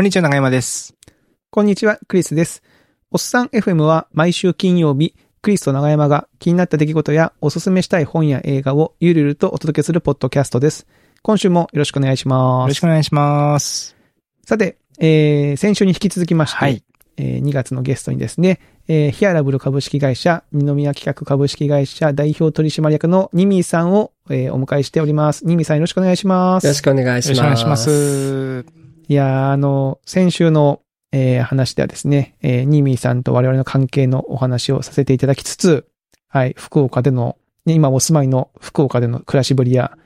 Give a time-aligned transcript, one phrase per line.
[0.00, 0.94] こんにちは、長山です。
[1.50, 2.62] こんにちは、クリスです。
[3.10, 10.86] おっさん FM は毎週金曜日、クリスと長山が気になった出来事やおすすめしたい本や映画をゆるゆるとお届けするポッドキャストです。
[11.20, 12.68] 今週もよろしくお願いしよます。
[12.68, 13.94] ろしくお願いします。
[14.46, 16.82] さて、えー、先週に引き続きまして、はい
[17.18, 18.58] えー2月のゲストにですね、
[18.88, 25.44] えーヒアラブル株式会社、二宮企画株式会社代表取締役のニミーさんを、えーお迎えしております。
[25.44, 26.64] ニミーさんよろしくお願いします。
[26.64, 27.34] よろしくお願いしよろます。
[27.34, 27.76] しくお願いしま
[28.64, 28.79] す。
[29.10, 35.88] いやー、あの、先週の、えー話ではですね、えーニーミーさんと我々の関係のお話をさせていただきつつ、
[36.28, 39.98] はい、福岡での、ね今お住まいの福岡での暮らしぶりや、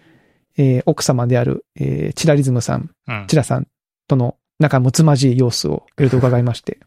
[0.57, 3.67] えー奥様である、えーチラリズムさん、うんチラさん
[4.09, 6.79] との仲睦まじい様子をいろいろと伺いまして、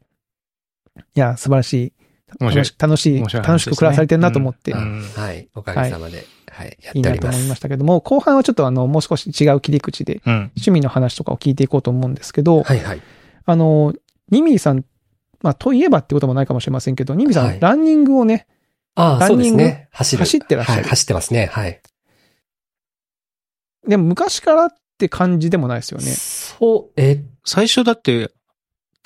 [1.14, 1.94] いやー、素晴らしい。
[2.40, 2.52] 楽
[2.98, 5.48] しい、楽しく暮らされてるなと思って、うんうんはい。
[5.56, 7.26] おかげさまで、はい、やっいいております。
[7.26, 10.34] なと思いましたけども、後半はちょっとあの、もう少し違う切り口で、うん。
[10.56, 13.02] 趣味の話とかを聞いていこうと思うんですけど、はいはい。
[13.46, 13.94] あの、
[14.30, 14.84] ニミーさん、
[15.42, 18.48] まあ、といえばってこともないかもしれませんけど、ニミーさん、はいランニングをね、
[18.96, 19.88] ああ、そうランニングですね。
[19.92, 20.20] 走る。
[20.20, 21.46] 走ってらっしゃるはい、走ってますね。
[21.46, 21.82] はい。
[23.88, 26.06] でも昔からって感じでもないですよね。
[26.08, 28.32] そう、え、最初だって、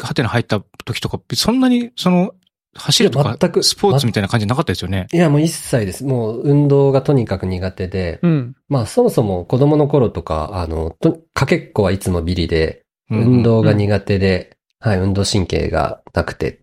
[0.01, 2.33] ハテナ入った時とか、そんなに、その、
[2.73, 5.07] 走るとか全、くスポーツみたいな感じなかったですよね。
[5.11, 6.05] いや、もう一切です。
[6.05, 8.55] もう運動がとにかく苦手で、うん。
[8.69, 16.61] まあそもそも子供の頃とか、あの、とかけっこはいつもビリで、うん運動が苦手で、はい、運動神経がなくて。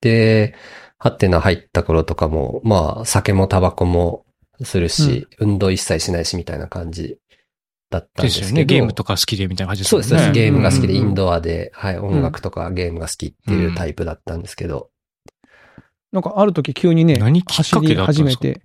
[0.00, 0.54] で、
[0.98, 4.24] ハテナ入った頃とかも、まあ酒もタバコも
[4.62, 7.18] するし、運動一切しないしみたいな感じ
[7.90, 8.46] だったんですけど。
[8.46, 8.64] ですよね。
[8.64, 10.28] ゲームとか好きでみたいな感じですそうです、そうです。
[10.30, 14.88] ねゲームが好きで、うんインドアで、はい、音楽とかゲームが好きっていうタイプだったんですけど、
[16.12, 18.22] なんかある時急にね、何きっかけだったんですか？
[18.22, 18.62] 走り始めて、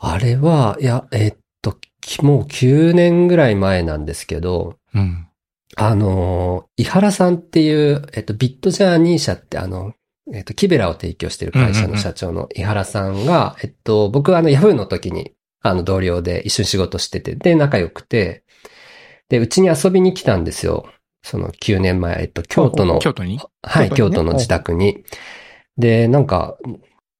[0.00, 5.24] あれは、いや、えっと、きもう9年ぐらい前なんですけど、うん。
[5.76, 9.92] あのー、井原さんっていう、えっと、ビットジャーニー社ってあの、
[10.32, 18.44] えっと、キベラを提供してる会社の社長の井原さんが、えっと、僕はあの、ヤフーの時に、あの、同僚で一緒に仕事してて、で、仲良くて、
[19.28, 20.86] で、うちに遊びに来たんですよ。
[21.22, 23.38] その9年前、えっと、京都の、京都に？
[23.62, 25.04] はい、京都にね京都の自宅に。
[25.76, 26.56] で、なんか、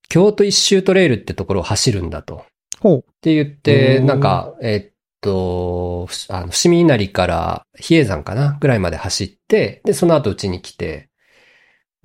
[0.08, 2.44] 京都一周トレイルってところを走るんだと。
[2.80, 2.98] ほう。
[2.98, 8.56] って言って、なんか、えっと、ふあの伏見稲荷から比叡山かな？
[8.60, 11.10] ぐらいまで走って、で、その後うちに来て、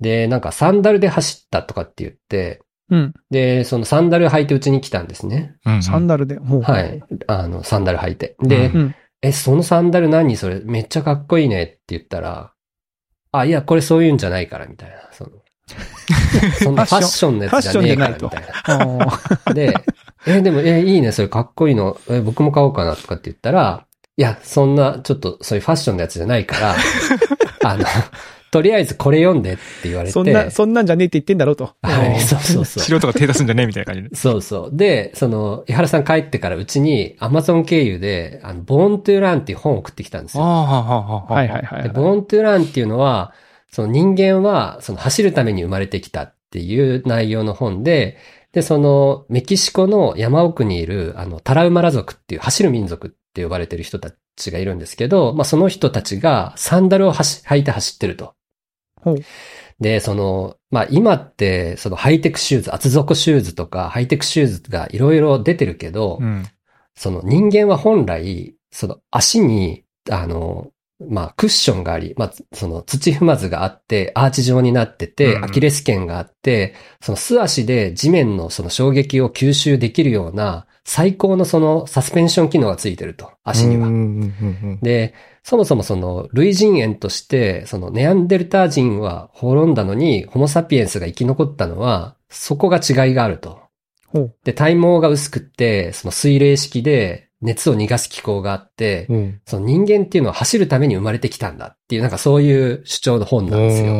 [0.00, 2.60] で、なんかサンダルで走ったとかって言って、
[2.90, 3.14] うん。
[3.30, 5.56] で、そのサンダル履いてうちに来たんですね。
[5.64, 6.38] うんうんサンダルで？
[6.38, 6.60] ほう。
[6.62, 7.02] はい。
[7.28, 8.36] あの、サンダル履いて。
[8.40, 8.94] で、うんうん。
[9.22, 10.60] え、そのサンダル何それ？
[10.60, 12.52] めっちゃかっこいいねって言ったら、
[13.32, 15.08] あ、いや、これそういうんじゃないから、みたいな。
[15.12, 15.30] その、
[16.62, 18.42] そんなファッションのやつじゃねえから、みたい
[19.46, 19.54] な。
[19.54, 19.74] で、
[20.26, 23.86] え、でも、え、いいね、それかっこいいの、え、僕も買おうかなとかって言ったら、
[24.16, 26.76] いや、そんな、ちょっと、そういうファッションのやつじゃないから、
[27.64, 27.84] あの、
[28.54, 30.12] とりあえずこれ読んでって言われて。
[30.12, 31.74] そんな、そんなんじゃねえって言ってんだろうと。
[31.82, 32.98] はい、そうそう素そう。
[33.00, 34.14] 人が手出すんじゃねえみたいな感じで。
[34.14, 34.76] そうそう。
[34.76, 40.44] で、その、井原さん帰ってからうちに、アマゾン経由で、あの、ボーントゥーランっていう本を送ってきたんですよ。
[40.44, 41.34] ああ、はあ、はあ、はあ。
[41.34, 41.96] はいはいはいで、はい。
[41.96, 43.32] ボーントゥーランっていうのは、
[43.74, 48.18] その人間は、その走るために生まれてきたっていう内容の本で、
[48.52, 58.34] で、そのメキシコの山奥にいる、あの、タラウマラ族っていう走る民族って呼ばれてる人たちがいるんですけど、まあその人たちがサンダルを履いて走ってると。
[59.02, 59.16] ほう。
[59.80, 66.44] で、その、まあ今って、そのハイテクシューズ、厚底シューズとかハイテクシューズがいろいろ出てるけど、うん。
[66.94, 70.70] その人間は本来、その足に、あの、
[71.00, 83.88] まあクッションがあり、まあその土踏まずがあって、アーチ状になってて、うんアキレス腱があって、その素足で地面のその衝撃を吸収できるような、最高のそのサスペンション機能がついてると、足には。
[84.82, 93.60] で、そもそもその類人猿として、そのネアンデルター人は滅んだのに、ホモサピエンスが生き残ったのは、そこが違いがあると。
[94.44, 99.40] で、体毛が薄くって、その水冷式で熱を逃がす機構があって、うん。
[99.46, 103.92] その人間っていうのは走るために生まれてきたんだっていう、なんかそういう主張の本なんですよ。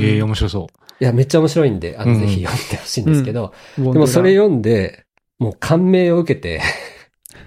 [0.00, 0.66] ええ、面白そ
[0.98, 5.04] いや、めっちゃ面白いんで、あの、うんぜひ読んでほしいんですけど、ででもそれ読んで、
[5.38, 6.62] もう感銘を受けて、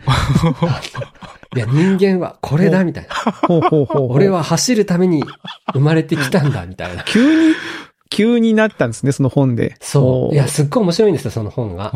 [1.56, 3.10] いや、人間はこれだみたいな。
[4.10, 5.24] 俺は走るために
[5.74, 7.04] 生まれてきたんだみたいな。
[7.04, 7.56] 急に、
[8.10, 9.76] 急になったんですね、その本で。
[9.80, 10.34] そう。
[10.34, 11.94] いや、ほすっごい面白いんですよ、その本が。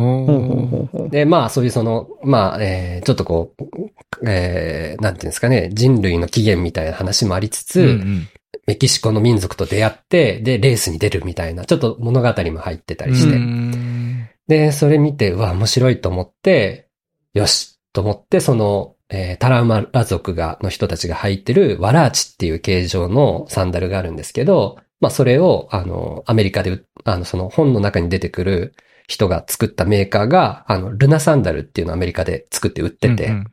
[1.09, 8.27] で、まあ、そういうその、まあ、えー、ちょっとこう、えー、なんていうんですかね、人類の起源みたいな話もありつつ、うんうん
[8.65, 13.35] メキシコの民族と出会って、で、レースに出るみたいな、ちょっと物語も入ってたりして。
[13.35, 16.89] うんで、それ見て、うわ、面白いと思って、
[17.33, 28.75] よし、と思って、その、えータラウマラ族が、の人たちが履いてるワラーチっていう形状のサンダルがあるんですけど、まあそれを、あの、アメリカでう、あの、その本の中に出てくる
[29.07, 33.47] 人が作ったメーカーが、あの、ルナサンダルっていうのをアメリカで作って売ってて、うんうん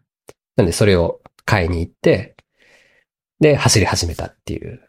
[0.57, 2.37] なんでそれを買いに行って、
[3.41, 4.83] で、走り始めたっていう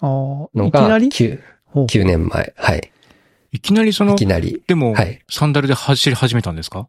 [0.00, 2.54] のがいきなり？9, ほう9年前。
[2.56, 2.92] はい。
[3.50, 4.62] いきなりそのいき、なり。
[4.68, 5.24] でも、はい。
[5.28, 6.86] サンダルで走り始めたんですか？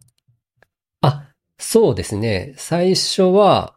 [1.01, 2.53] あ、そうですね。
[2.57, 3.75] 最初は、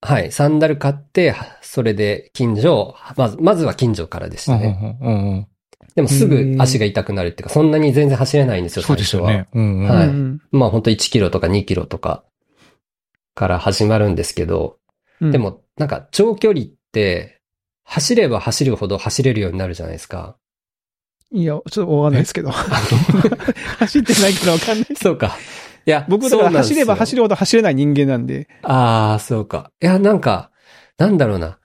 [0.00, 4.98] はい、サンダル買って、それで近所、まず、まずは近所からでしうんたね。
[5.00, 5.48] うんうんうん
[5.94, 9.48] でもすぐ足が痛くなるっていうか、そんなに全然走れないんですよ、そうですよ最初ね。
[9.52, 12.22] うんうんはいうんまあ本当1キロとか2キロとか
[13.34, 14.78] から始まるんですけど、
[15.20, 17.40] うんで、もなんか長距離って、
[17.82, 20.36] 走れば走るほど走れるようになるじゃないですか。
[21.32, 22.50] いや、ちょっとわかんないですけど。
[23.80, 24.86] 走ってないからわかんない。
[24.94, 25.36] そうか。
[25.88, 27.16] いや、僕だから走れば走る。
[27.16, 28.46] るほど走れない人間なんで。
[28.62, 29.72] ああ、そうか。
[29.82, 30.50] いや、なんか、
[30.98, 31.58] なんだろうな。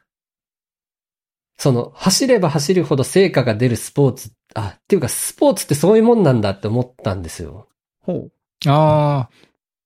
[1.57, 7.67] その、走れば走るほど成果が出るスポーツ、あ、っていうか、スポーツってそういうもんなんだって思ったんですよ。
[7.99, 8.29] ほ
[8.65, 9.29] ああ、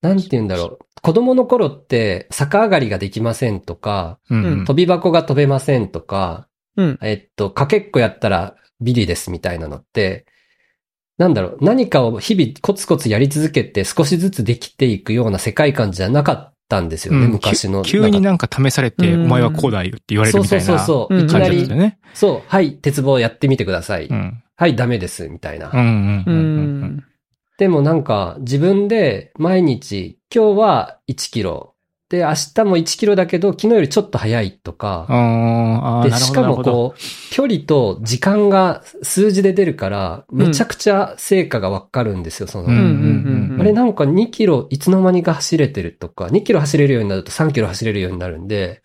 [0.04, 0.86] なんて言うんだろう。
[1.02, 6.84] 子供の頃って、逆上がりができませんとか、うんうん飛び箱が飛べませんとか、う。
[6.84, 7.00] うん。
[7.02, 10.28] えっと、かけっこやったらビリですみたいなのって、
[11.18, 17.82] なんだろう、何かを日々コツコツやり続けて少しずつできていくような世界観じゃなかったんですよね、うん昔の。
[17.82, 21.16] 急になんかなんか試されて、うんお前はこうだよって言われるみたいなそうそうそうそう。
[21.16, 22.00] うんいきなり感じだった、よね。
[22.14, 24.06] そう、はい、鉄棒やってみてください。
[24.06, 24.44] うん。
[24.56, 25.72] はい、ダメです、みたいな。
[27.58, 31.74] でもなんか、自分で毎日、今日は1キロ。
[32.10, 35.08] で、明日も1キロだけど、昨日よりちょっと早いとか。
[36.06, 36.64] で、しかも。
[36.64, 37.00] こう、
[37.32, 42.70] 距離と時間が数字で出るから、めちゃくちゃ成果がわかるんですよ、その。
[43.60, 48.82] あれなんか2キロいつの間にか走れてるとか、2キロ走れるようになると3キロ走れるようになるんで、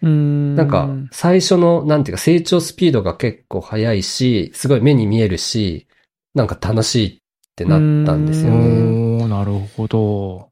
[0.00, 0.56] うん。
[0.56, 5.86] なんか最初のなんていうか成長スピードが結構速いし、すごい目に見えるし、
[6.34, 7.18] なんか楽しいっ
[7.54, 9.28] てなったんですよね。
[9.28, 10.48] なるほど。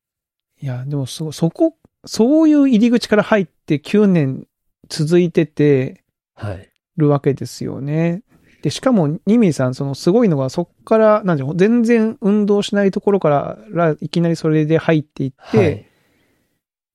[0.62, 1.74] いや、でもすごい、そこ、
[2.04, 4.46] そういう入り口から入って9年
[4.88, 6.02] 続いてて
[6.34, 6.70] はい。
[6.96, 8.22] るわけですよね。
[8.62, 15.86] で、しかも、ニミーさん、そのすごいのが、そっから、なんていうの全然運動しないところから、らいきなりそれで入っていって、はい。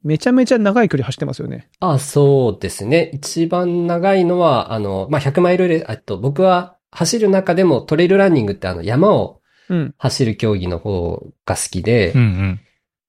[0.03, 1.67] めちゃめちゃ長い距離走ってますよね。
[1.79, 3.09] あ、そうですね。
[3.13, 9.95] 一番長いのは、あの、まあ、100マイルレース、あと僕は走る中でもトレイルランニングってあの山をうん。
[9.97, 12.59] 走る競技の方が好きで、うんうん。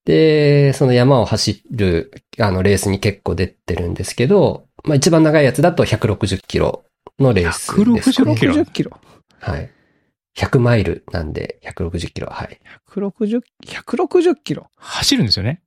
[0.07, 6.85] で、その山を走る、あの、レースに結構出てるんですけど、まあ一番長いやつだと160キロ
[7.19, 9.01] のレースです、160キロ60キロ？
[9.41, 9.71] はい。
[10.37, 12.29] 100マイルなんで160キロ。
[12.31, 12.61] はい。
[12.95, 14.69] 160、160キロ？
[14.77, 15.61] 走るんですよね？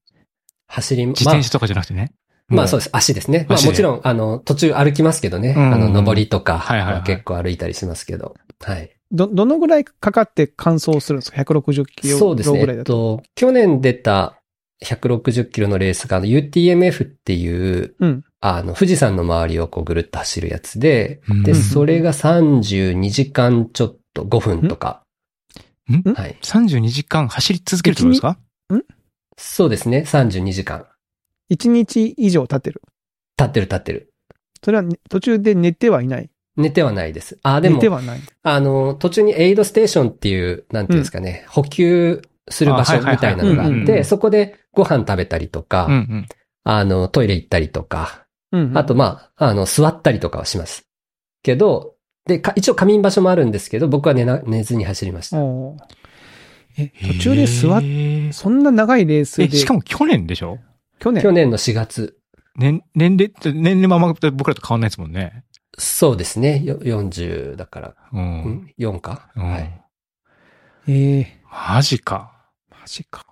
[0.68, 2.14] 走り、まあ自転車、とかじゃなくてね。
[2.50, 2.90] でまあそうです。
[2.94, 3.46] 足ですね。
[3.50, 5.54] まあもちろん、あの、途中歩きますけどね。
[5.58, 8.36] うんあの、登りとか、結構歩いたりしますけど。
[8.62, 8.90] はい。
[9.12, 12.60] ど、どのぐらいかかって完走するんですか ?160 キロそうですね。
[12.60, 13.18] ぐらいだえっと。
[13.18, 14.40] と、去年出た
[14.84, 18.24] 160キロのレースが、あの UTMF っていう、うん。
[18.42, 25.04] あの、富士山の周りをこうぐるっと走るやつで、で、うんうんそれが32時間ちょっと5分とか。
[25.92, 26.38] んはい。
[26.42, 28.38] 32時間走り続けるってことですか？
[29.38, 30.04] そうですね。
[30.06, 30.86] 32時間。
[31.52, 32.82] 1日以上経ってる。
[33.38, 34.14] 立ってる立ってる。
[34.64, 36.30] それは、ね、途中で寝てはいない。
[36.60, 37.40] 寝てはないです。
[37.44, 38.20] あ、でも寝て、はない。
[38.44, 46.26] あの、途中にエイドステーションっていう、なんていうんですかね、補給する場所みたいなのがあうんうんって、うんそこでご飯食べたりとか、うんうん。
[46.64, 50.84] あの、トイレ行ったりとか、うん、あと、まあ、あの、座ったりとかはします。
[51.44, 55.38] けど、で、か一応仮眠場所もあるんですけど、僕は寝な、寝ずに走りました。
[56.78, 57.82] え、途中で座っ、
[58.32, 60.60] そんな長いレースえ、で、しかも去年でしょ？
[61.00, 62.18] 去年去年の4月。
[62.56, 65.44] 年、年齢って、年齢もあんま僕らと変わんないですもんね。
[65.78, 66.64] そうですね。
[66.64, 68.22] よ40だから、うん。
[68.22, 69.82] ん ?4 か、うんはい。
[70.88, 72.34] ええマジか。
[72.70, 73.26] マジか。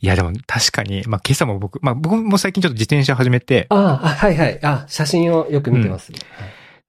[0.00, 4.60] いや、でも確かに、まあ今朝も僕、まあ僕も最近ちょっと自転車始めて、ああ、あはいはい。
[4.64, 6.12] あ、写真をよく見てます。
[6.12, 6.20] はい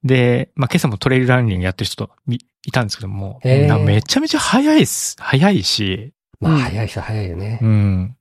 [0.04, 5.16] で、まあ今朝もトレイルランニングやってる人とみいたんですけども、へーなめちゃめちゃ速いっす。
[5.20, 7.66] 速いし、まあ、うん早い人早いよねう。
[7.68, 8.16] ん。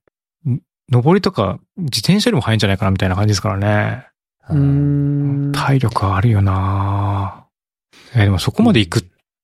[0.48, 4.07] ん登りとか自転車よりも速いんじゃないかなみたいな感じですからね。
[4.50, 5.52] うーん。
[5.52, 7.46] 体力あるよな
[8.14, 8.98] えでもそこまで行く、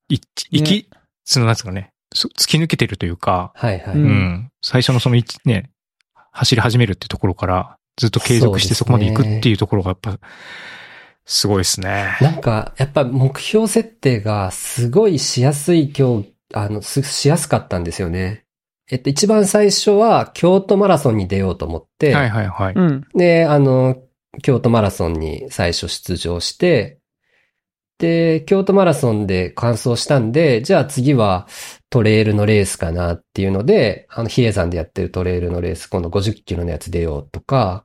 [0.08, 0.18] い、
[0.50, 0.88] 行き、
[1.24, 3.96] そのなんですかね、そ突き抜けてるというか、はいはい。
[3.96, 4.50] ううんん。
[4.62, 5.70] 最初のその一ね、
[6.30, 10.18] 走り始めるってところから、ずっと継続してそこまで行くっていうところがやっぱ、
[11.26, 12.16] すごいですね。
[12.20, 18.44] なんか、やっぱ目標設定がすごいしやすい今日、あの、すしやすかったんですよね。
[18.90, 22.74] えっと、一番最初は京都マラソンに出ようと思って、はいはいはい。
[22.74, 23.04] うん。
[23.14, 23.96] で、あの、
[24.42, 26.98] 京都マラソンに最初出場して、
[27.98, 31.46] で、京都マラソンで完走したんで、じゃあ次は
[31.90, 37.84] トレイルのレースかなっていうので、あの、比叡山でやってるトレイルのレース、今度50キロのやつ出ようとか、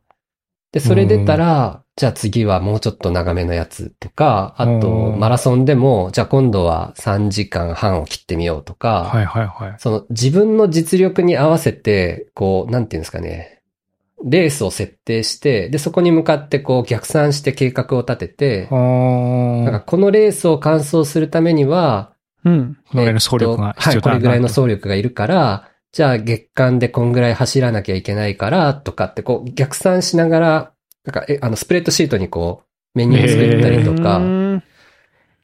[0.71, 9.75] で、それ出たら、じゃあ次はもうちょっと長めのやつとか、あと、うんマラソンでも、じゃあ今度は3時間半を切ってみようとか、はいはいはい。
[9.79, 13.58] その自分の実力に合わせて、こう、なんていうんですかね、
[14.23, 19.79] レースを設定して、で、そこに向かってこう逆算して計画を立てて、あなんかあ。
[19.81, 22.77] このレースを完走するためには、うん。
[22.89, 30.71] このぐらいの総力が必えっとはい、これぐらいの総力がいるから、じゃあ月間でこんぐらい走らなきゃいけないから、とかってこう逆算しながら、
[31.05, 34.63] なんか、え、あの、スプレッドシートにこう、メニュー作ったりとか、うーん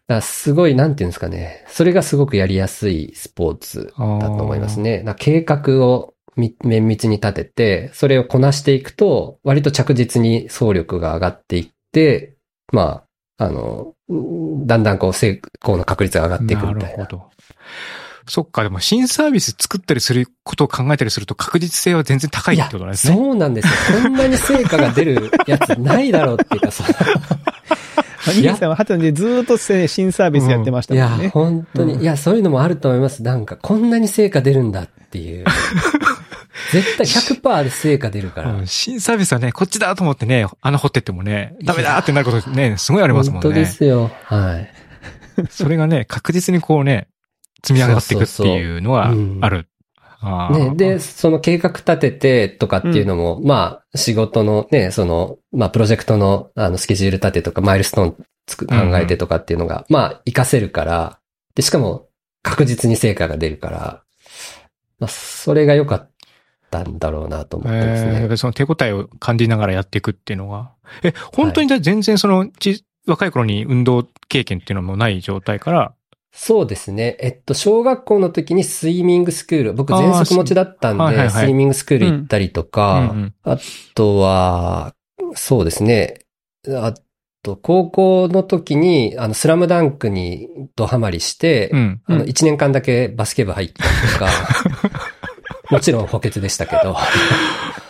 [0.07, 1.63] だすごい、なんていうんですかね。
[1.67, 4.03] それがすごくやりやすいスポーツだと
[4.43, 5.03] 思いますね。
[5.17, 12.35] 計画をみ綿密に立てて、それをこなしていくと、割と着実に総力が上がっていって、
[12.71, 13.03] ま
[13.37, 17.05] あ、あの、うんだんだんこう成功の確率が上がっていくなみたいな。
[17.05, 17.29] るほど。
[18.27, 23.15] そっか、でも新サービス作ったりすることを考えたりすると確実性は全然高いってことなんですね。
[23.15, 24.01] そうなんですよ。
[24.01, 26.83] こんなに成果が出るやつないだろうっていうか、そ
[28.25, 31.29] まあイリさんはハトでずーっとね新サービスやってましたいやもんね、。
[31.29, 33.21] 本当に、うんいや、そういうのもあると思います。
[33.21, 35.45] なんか、こんなに成果出るんだっていう。
[36.81, 38.51] 絶対100%で成果出るから。
[38.51, 43.65] うん新サービスはね、こっちだと思ってね、穴掘ってってもね、ダメだってなることね、すごいありますもん本当でね。
[43.65, 44.11] すよ。
[44.23, 44.71] はい。
[45.49, 47.07] それがね、確実にこうね、
[47.63, 49.67] 積み上がっていくっていうのはある。
[50.51, 61.19] ね、で、その計画立ててとかっていうのも、まあ、仕事のね、その、まあ、プロジェクトの、あの、スケジュール立てとか、マイルストーンつく考えてとかっていうのが、まあ、活かせるから、
[61.53, 62.07] で、しかも、
[62.41, 64.03] 確実に成果が出るから、
[64.99, 66.11] まあ、それが良かっ
[66.83, 68.27] たんだろうなと思ってますね。
[68.27, 70.71] りその手応えを感じながらやっていくっていうのが。
[71.03, 75.93] え、本当にじゃあ全然その、ち若い頃に運動経験っていうのもない状態から、
[76.37, 77.15] そうですね。
[77.21, 83.57] えっと、小学校の時にスイミングスクール、僕全速持ちだったんで、はいはいはいスイミングスクール行ったりとか、うんうんあ
[83.93, 84.93] とは、
[85.35, 86.19] そうですね。
[86.67, 86.93] あ
[87.41, 92.01] と、高校の時に、あの、スラムダンクにドハマりして、うん。
[92.05, 94.27] あの、うん1年間だけバスケ部入ったりとか、
[95.71, 96.95] もちろん補欠でしたけど、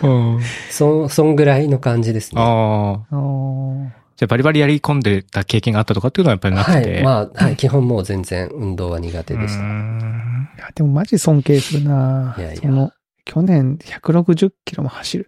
[0.02, 0.40] うん。
[0.70, 2.42] そ、そんぐらいの感じですね。
[2.42, 3.96] ああ。
[4.16, 7.00] じゃあバリバリやり込んでた経験があったとかっていうのはやっぱりなくはて。
[7.00, 7.04] い。
[7.04, 7.56] まあ、はい。
[7.58, 9.62] 基本もう全然運動は苦手でした。
[9.62, 12.92] んいや、でもマジ尊敬するないやいやその、
[13.26, 15.28] 去年160キロも走る。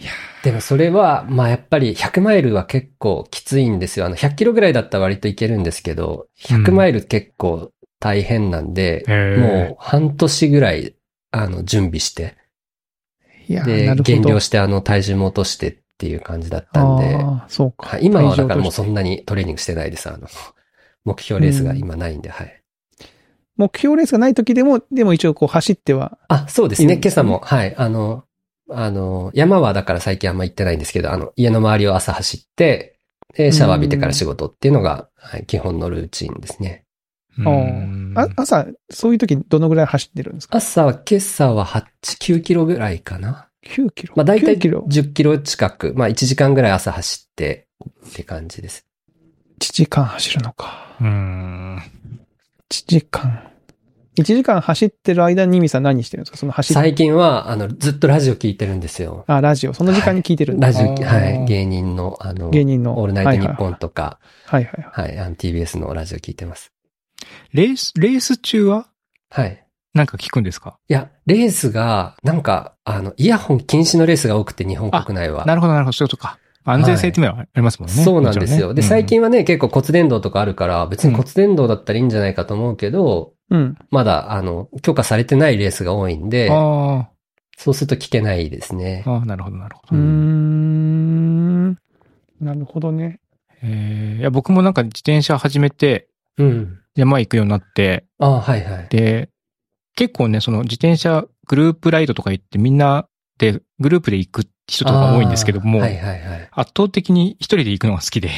[0.00, 0.12] いや
[0.44, 4.06] でもそれは、まあやっぱり100マイルは結構きついんですよ。
[4.06, 10.94] あの100キロぐらいだったら割といけるんですけど、100マイル結構大変なんで、へーもう半年ぐらい、
[11.30, 12.36] あの、準備して、
[13.48, 13.94] いや、で。
[13.96, 17.18] 減量してあの体重も落としてっていう感じだったんで、
[17.48, 17.88] そうか。
[17.88, 20.08] はい今はだからもうそんなにトレーニングしてないです。
[20.08, 20.28] あの、
[21.04, 22.62] 目標レースが今ないんで、はい。
[23.56, 27.74] 目標レースがない時でも、でも一応こう走っては、あ、そうですね今朝も、はい。
[27.76, 28.24] あの、
[28.70, 32.98] あの、山はだから最近あんま行ってないんですけど、あの、家の周りを朝走って、
[33.34, 36.84] で、シャワー浴びてから仕事っていうのが、はい、基本のルーチンですね。
[37.38, 40.56] うあんーあ朝、そういう時どのぐらい走ってるんですか？
[40.58, 43.48] 朝は、今朝は8、9キロぐらいかな。
[43.64, 44.14] ?9 キロ？
[44.16, 47.66] まあ大体9キロ？10キロ近く、まあ1時間ぐらい朝走って
[48.08, 48.86] って感じです。
[49.60, 50.96] 1時間走るのか。
[51.00, 51.76] うーん。
[51.78, 51.80] 1
[52.86, 53.44] 時間。
[54.16, 56.36] 1時間走ってる間にミさん何してるんですか？
[56.38, 59.24] その走っ最近は、あの、ずっとラジオ聞いてるんですよ。
[59.28, 59.74] あ、ラジオ。
[59.74, 60.66] その時間に聞いてるんだ。
[60.68, 62.98] ラジオ、はい、芸人の、あの、芸人の。
[62.98, 65.08] オールナイトニッポンとか、はいはいはい。
[65.08, 66.72] はい、あの TBS のラジオ聞いてます。
[67.52, 68.88] レース、レース中は？
[69.30, 69.64] はい。
[69.94, 70.78] なんか聞くんですか？
[70.88, 75.44] いや、レースが、なんか、あの、イヤホン禁止のレースが多くて、日本国内は。
[75.46, 75.92] なるほど、なるほど。
[75.92, 76.38] そういうことか。
[76.64, 77.94] 安全性って面はありますもんね。
[78.04, 78.74] そうなんですよ。
[78.74, 83.78] ね最近はね、結構骨伝導とかあるから、別に骨伝導だったらいいんじゃないかと思うけど、うん。
[83.90, 87.08] まだ、あの、許可されてないレースが多いんでうん、あ
[87.56, 89.10] そうすると聞けないですねあ、。
[89.12, 90.02] ああ、なるほど、なるほうーど。
[90.02, 91.68] ん。
[92.40, 93.20] なるほどね。
[93.62, 96.78] えーいや、僕もなんか自転車始めて、うん。
[96.98, 98.86] 山行くようになって、ああ、はいはい。
[98.90, 99.30] で、
[99.94, 106.48] 結構ね、その自転車グループライドとか行ってみんなで、グループで行く人とか多いんですけども、はいはいはい。
[106.52, 108.30] 圧倒的に一人で行くのが好きで、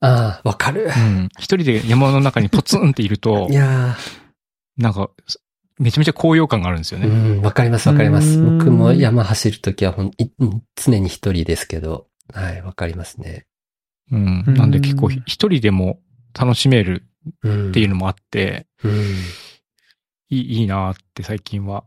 [0.00, 0.84] ああ、わかる。
[0.84, 3.96] うん一人で山の中にポツンっていると い、や
[4.76, 5.10] なんか、
[5.78, 7.40] めちゃめちゃ高揚感があるんですよー、うね。
[7.40, 8.42] ん、わかりますわかります。
[8.42, 10.10] 僕も山走るときはほん、
[10.74, 13.46] 常に一人ですけど、はい、わかりますね。
[14.10, 14.44] うん。
[14.46, 16.00] うんなんで結構一人でも
[16.38, 17.07] 楽しめるうん。
[17.26, 18.92] っていうのもあって、うん。
[20.30, 21.84] いいいいなーって最近は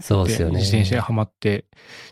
[0.00, 0.60] そうですよね。
[0.60, 1.66] 自転車にはまって。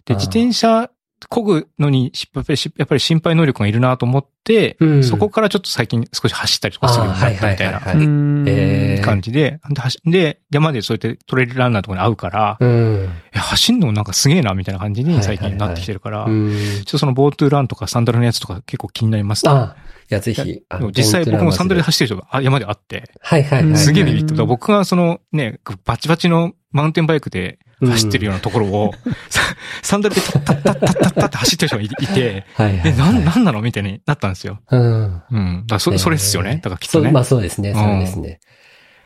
[0.04, 0.90] で、自転車
[1.28, 9.60] 漕ぐのに、しやっぱりしやっぱり心配能力がいるなと思って、うんそこからちょっと最近少し走ったりとかするようになったみたいな感じで、
[10.04, 13.08] で山でそうやってトレイルランナーとかに会うから、うん。
[13.32, 16.50] え走んのなんかすげえな、みたいな感じに最近なってきてるから、うん。
[16.50, 19.52] ちょっとそのボートゥーランとかサンダルのやつとか結構気になりますね。
[19.52, 19.76] あ、
[20.10, 20.62] いや、ぜひ。
[20.92, 23.76] 実際僕もサンダルでは走ってる人があ山で会って、いはいはいはい。
[23.76, 24.34] すげえビビった。
[24.42, 28.92] うん僕がそのね、バチバチのマウンテンバイクで走ってるようなところを、
[29.28, 29.40] サ
[29.82, 32.92] サンダルでタッタッタッタッタッタッって走ってる人がいいて、はいはい。
[32.92, 34.60] え、なん、なんなのみたいになったんですよ。
[34.70, 35.22] うん。
[35.30, 35.64] うん。
[35.66, 36.60] だそ、それっすよね。
[36.62, 37.04] だからきっとね。
[37.06, 37.72] そう、まあそうですね。
[37.72, 38.40] んそうですね。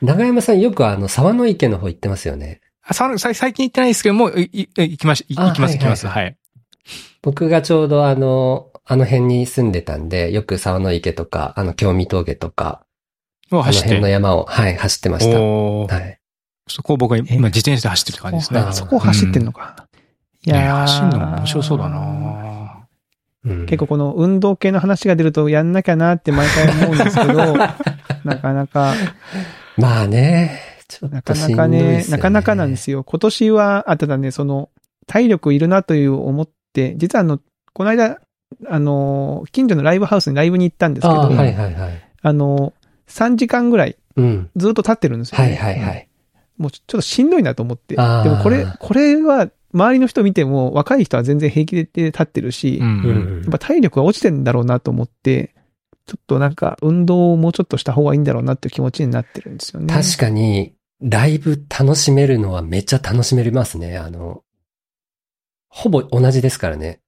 [0.03, 2.61] 長山さんよくあの、沢の池の方行ってますよね。
[2.89, 6.07] あささ最近行ってないですけども、いい行きまし、行きます、はい行きます。
[6.07, 6.37] ははい。
[7.23, 12.85] 僕がちょうどあの、あの辺に住んでたんで、よく沢の池とか、あの、京見峠とか、
[13.51, 13.89] あのを走って。
[13.89, 15.41] 辺の山を、はい、走ってました。
[15.41, 16.16] はい。
[16.69, 18.61] そこを僕は今自転車で走ってる感じですね。
[18.61, 19.87] あそこを走ってんのか。
[20.45, 22.87] いいや、走るのも面白そうだな
[23.45, 27.55] うん結構この運動系の話が出るとやんなきゃなって毎回思うんですけど、
[28.25, 28.95] なかなか、
[29.77, 32.17] まあね、ちょっなかとしんなかね、どいですよね。
[32.19, 33.05] なかなかなんですよ。
[33.05, 34.71] 今年は、あ、ただね、その、
[35.07, 37.39] 体力いるなという思って、実はあの、
[37.73, 38.19] この間、
[38.69, 42.03] あの、近所のライブハウスにライブに行ったんですけど、ああ、はいはいはい。
[42.23, 42.73] あの、
[43.09, 44.51] 3時間ぐらいうん。
[44.57, 45.55] ずっと立ってるんですよ、はね。
[45.55, 46.06] いはいはい。
[46.59, 47.97] もうちょっとしんどいなと思って。
[47.97, 53.43] でもこれ、これは、周りの人見ても、若い人は全然平気で立ってるし、うやん。
[53.47, 55.55] っぱ体力が落ちてんだろうなと思って、
[56.07, 59.93] ちょっとなんか運動をもうちょっとした方がいいんだろうなっていう気持ちになってるんですよね。
[59.93, 63.99] 確かに、ライブ楽しめるのはめっちゃ楽しめますね。
[63.99, 64.43] あの、
[65.69, 67.01] ほぼ同じですからね。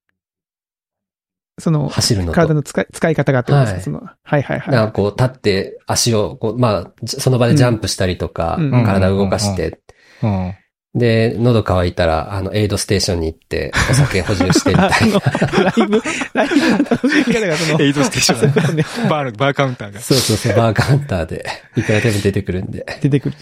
[1.59, 2.33] その、走るのと。
[2.33, 4.75] 体の使い使い方がってことですか、はいその、はいはいはい。
[4.75, 9.81] なんかこう立って足をこう、まあ、じその場でジャンプしたりとか、うん体を動かして、
[10.23, 10.55] うん。
[10.95, 15.21] で、喉乾いたら、あの、エイドステーションに行って、お酒補充してみたいな。
[15.62, 20.00] ライブ、ライブの楽しみ方がその、 エイドステーションバーの、バーカウンターが。
[20.00, 21.45] そうそうそう、バーカウンターで、
[21.77, 22.87] いくらでも出てくるんで。
[23.03, 23.37] 出てくる。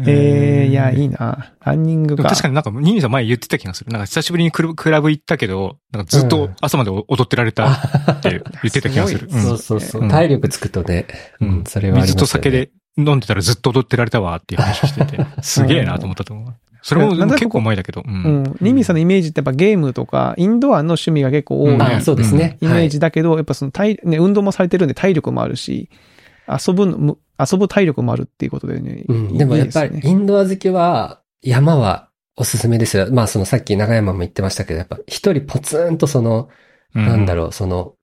[0.00, 1.52] えー、いや、いいな。
[1.64, 2.24] ランニングか。
[2.24, 3.90] 確かになんか、ニミさん前言ってた気がする。
[3.90, 9.28] なんか久しぶりにクラブクラブ行ったけど、なんかずっと朝まで踊ってられたって言ってた気がする。
[9.30, 10.04] すごいそうそうそうう。
[10.06, 11.06] ん体力つくとね、
[11.40, 12.16] ううんん、それはあります水。
[12.16, 16.54] と酒で飲んでたらずっと踊ってられたわっていう話をしてて、 すげえなと思ったと思う。
[16.82, 18.02] それもなんだ結構前だけど。
[18.02, 18.04] う。
[18.08, 18.56] うんん。
[18.60, 22.58] ニミさんのイメージってやっぱゲームとか、インドアの趣味が結構多いうんあ、そうですね。
[22.60, 25.88] イメージだけど、やっぱその体、ね、運動もされてるんで体力もあるし、
[26.48, 29.04] 遊ぶのむ、遊ぶ体力もあるっていうことでね。
[29.08, 33.08] うん、いいでもやっぱりインドア好きは、山はおすすめですよ。
[33.12, 36.48] まあそのさっき長山も言ってましたけど、やっぱ一人ポツンとその、
[36.94, 37.94] なんだろう、その、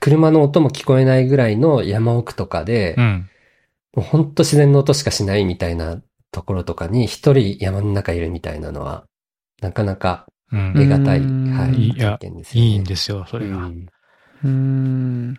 [0.00, 3.28] 車の音も聞こえないぐらいの山奥とかで、うん。
[3.94, 9.04] もうほんと自然の音しかしないみたいなところとかに一人山の中いるみたいなのは、
[9.60, 10.74] なかなかうん。
[10.74, 12.68] 得難い、うんはい、いや体験ですよね。
[12.68, 13.56] いいんですよ、それが。
[13.56, 13.86] うん
[14.42, 15.38] うーん。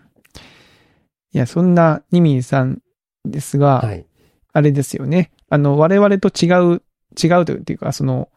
[1.34, 2.80] いや、そんなニミさん
[3.26, 4.06] ですが、はい。
[4.54, 5.32] あれですよね。
[5.50, 6.82] あの、我々と違う、
[7.22, 8.30] 違うというか、その、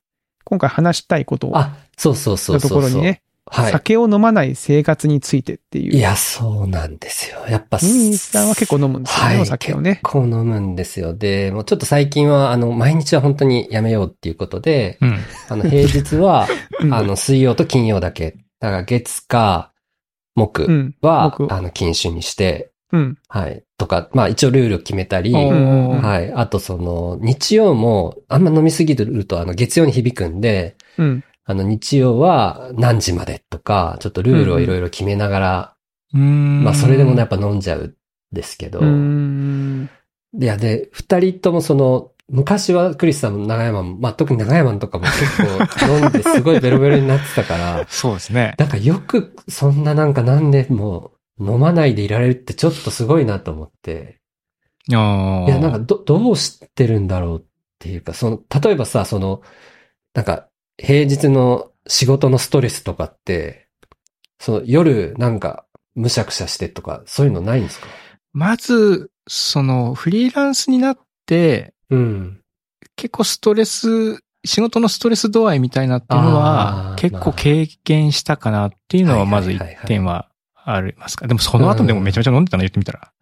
[0.45, 2.61] 今回話したいことを、あ、そうそうそう。
[2.61, 3.73] ところにね、はい。
[3.73, 5.97] 酒を飲まない生活についてっていう。
[5.97, 7.45] いや、そうなんですよ。
[7.49, 10.03] やっぱ、ニミさんは結構飲むんですよね、はいお酒をね結。
[10.03, 11.15] 構飲むんですよ。
[11.15, 15.19] で、もうちょっと最近は、あの、毎日は本当にやめようっていうことで、うん。
[15.49, 16.47] あの、平日は、
[16.81, 18.37] うんあの、水曜と金曜だけ。
[18.61, 19.73] だから月か、
[20.37, 20.95] 木うん。
[21.03, 23.19] あの、禁酒にして、うん。
[23.29, 23.65] はい。
[23.77, 26.33] とか、まあ一応ルールを決めたり、はい。
[26.33, 31.25] あとその、日曜も、あんま飲みすぎると、あの、月曜に響くんで、うん。
[31.45, 35.75] あの、日曜は何時までとか、ちょっとルールをいろいろ決めながら、
[36.15, 36.63] うん。
[36.63, 37.97] まあそれでもね、やっぱ飲んじゃうん
[38.33, 39.91] ですけど、うーん。
[40.41, 48.55] いや、で、二人ともその、昔はクリスさんも長山も、まあ特に長山とかも結構飲んですごいベロベロになってたから、 そうですね。
[48.57, 54.21] なんかよくそんななんか何年も飲まないでいられるってちょっとすごいなと思って。
[54.93, 55.51] ああ。
[55.51, 57.45] いや、なんかど、どうしてるんだろうっ
[57.79, 59.43] ていうか、その、例えばさ、その、
[60.15, 63.69] なんか、平日の仕事のストレスとかって、
[64.39, 67.87] その夜なんか、むしゃくしゃしてとか、そういうのないんですか？
[68.33, 72.41] まず、その、フリーランスになって、うん。
[72.97, 80.29] 結構ストレス、仕事のストレス度合いみたいなっていうのあはー、結構経験したかなっていうのはまず一点は
[80.65, 81.27] ありますか？
[81.27, 82.63] でもその後でもめちゃめちゃ飲んでたの？
[82.63, 83.13] 言ってみたら。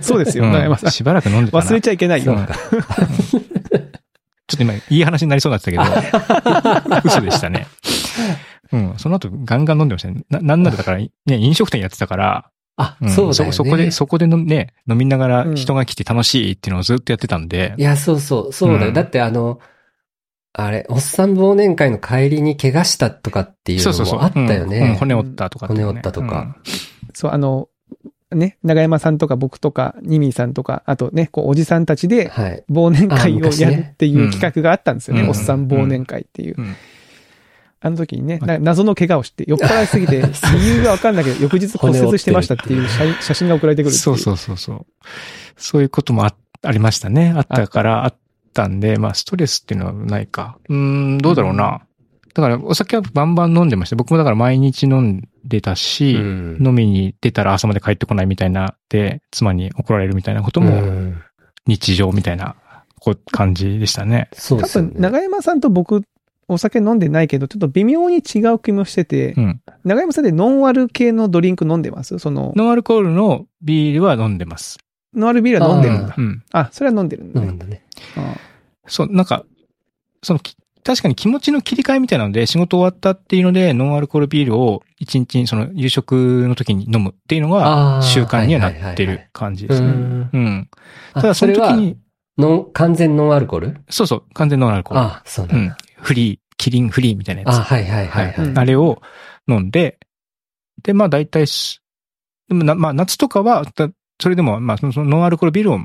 [0.00, 0.90] そうですよ、うん長山さん。
[0.90, 1.64] しばらく飲んでたな。
[1.64, 2.32] 忘れちゃいけないよ。
[2.34, 2.46] うん
[4.50, 7.68] ちょっと今、いい話になりそうになってたけど、 嘘でしたね。
[8.72, 8.94] うん。
[8.96, 10.22] その後、ガンガン飲んでましたね。
[10.28, 13.52] な、なんならだから、ね、飲食店やってたから、あ、うんそうだよね。
[13.52, 17.82] そこで、そこでのね、飲みながらうん人が来て楽しいっていうのをずっとやってたんでい。
[17.82, 18.88] や、そうそう、そうだよ。
[18.88, 19.60] うんだってあの、
[20.52, 24.14] あれ、おっさん忘年会の帰りに怪我したとかっていうそうそうそう。
[24.16, 24.96] のもあったようんうんね。
[24.98, 26.56] 骨折ったとかね、骨折ったとか
[27.14, 27.68] そう、あの、
[28.32, 32.64] ね、長山さんとか僕とか、ニミーさんとか、あとね、こう、おじさんたちで、はい。
[32.70, 35.22] 忘年会をやるっていう企画があったんですよね。
[35.22, 36.54] うんおっさん忘年会っていう。
[36.58, 36.76] うん
[37.82, 40.20] あの時にね、な謎の怪我をして、酔っ払いすぎて、
[40.54, 43.98] 理由がわかんないけど、翌日骨折してましたっていう写写真が送られてくるって。
[43.98, 44.86] そうそうそうそう。
[45.56, 47.32] そういうこともあありましたね。
[47.34, 48.14] あったから、あっ
[48.52, 50.58] たんで、まあ、ストレスっていうのはないか。
[50.68, 51.82] うーん、どうだろうな。
[52.32, 53.96] だから、お酒はバンバン飲んでました。
[53.96, 61.20] 僕もだから毎日飲んでたし、うん飲みに出たら朝まで帰ってこないみたいな、で、妻に怒られるみたいなことうもん
[61.66, 62.56] 日常みたいな
[63.00, 64.28] こ感じでしたね。
[64.32, 66.02] 多そうですよね分、長山さんと僕、
[66.46, 69.60] お酒飲んでないけど、ちょっと微妙に違う気もしてて、うん。
[69.84, 72.18] 長山さんでノンアル系のドリンク飲んでます？
[72.18, 74.78] その、ノンアルコールのビールは飲んでます。
[75.14, 76.14] ノンアルビールは飲んでるんだ。
[76.16, 76.42] うん。
[76.52, 77.46] あそれは飲んでるんだね。
[77.48, 77.84] うんだね。
[78.16, 78.36] あ
[78.86, 79.44] そう、なんか、
[80.22, 89.88] その、き確かに気持ちの切り替えみたいなので、仕事終わったっていうので、ノンアルコールビールを一日、その、夕食の時に飲むっていうのが、習慣にはなってはいはいはいる感じうですね。
[89.88, 90.30] ん。
[90.32, 90.70] うん。
[91.12, 91.98] あただ、その時に、
[92.38, 93.76] ノン、完全ノンアルコール？
[93.90, 95.00] そうそう、完全ノンアルコール。
[95.02, 96.02] あ、そうなんだうん。。
[96.02, 97.56] フリー、キリンフリーみたいなやつ。
[97.56, 98.46] あ、はいはいはいはい。
[98.46, 99.02] うんあれを
[99.46, 99.98] 飲んで、
[100.82, 101.82] で、まあ大体す、
[102.48, 105.80] でもな、まあ夏とかは、だそれでも、まあそのノンアルコールビールを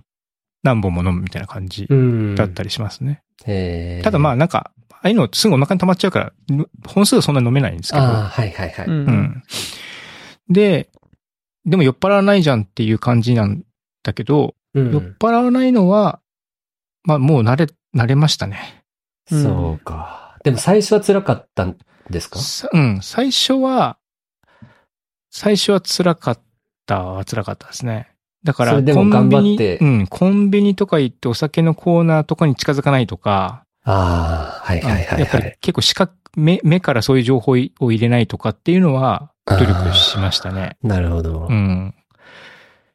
[0.66, 2.36] 何本も飲むみたいな感じうん。
[2.36, 3.22] だったりしますね。
[4.04, 8.04] ただまあなんか、ああいうのすぐお腹に溜まっちゃうから、ぬ本数はそんなに飲めないんですけど。
[8.04, 8.86] ああ、はいはいはい。
[8.88, 9.44] うんうん。
[10.50, 10.90] で、
[11.66, 13.64] でも酔っ払わないじゃんっていう感じなん
[14.04, 16.20] だけど、うん酔っ払わないのは、
[17.04, 18.84] まあもう慣れ、慣れましたね。
[19.32, 20.38] うんそうか。
[20.44, 21.78] でも最初は辛かったん
[22.10, 22.40] ですか？
[22.40, 23.98] さうん、最初は、
[25.30, 26.40] 最初は辛かっ
[26.86, 28.15] たは辛かったですね。
[28.46, 35.58] だから、コンビニ、てうん、コンビニとか行ってお酒のコーナーとかに近づかないとか、ああ、はいはいはいやっぱりはい。
[35.62, 40.78] 結構視覚、目、目からそういう情報を入れないとかっていうのは、努力しましたね。
[40.84, 41.54] なるほどう。
[41.54, 41.96] ん。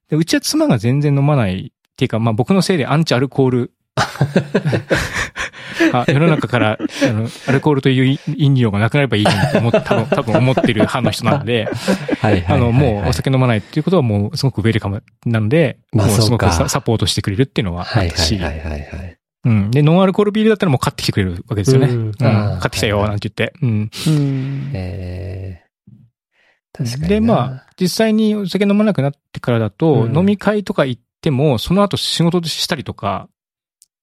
[0.09, 3.73] でうちは妻が全然飲まないっていうか、まあ僕のせいでアンチアルコール
[5.93, 11.69] あ世の中から、あの、アルコールという飲料がなくなればいいと思って、多分、多分思ってる派の人なので。
[12.23, 19.17] あの、もうお酒飲まないっていうことはもうすごくウェルカムなので、まあもうすごくササポートしてくれるっていうのはあはいったし、はいはいはいはい。
[19.45, 19.71] うん。
[19.71, 21.87] で、ノンアルコールビールだったらもう買ってきてくれるわけですよね。
[21.89, 23.55] ううん買ってきたよ、なんて言って。
[23.63, 23.91] うん。
[24.07, 24.71] うん。
[24.75, 27.09] えー、確かにな。
[27.09, 33.29] で、まあ、実際にお酒飲まなくなってからだと、うん飲み会とか行っても、その後仕事したりとか、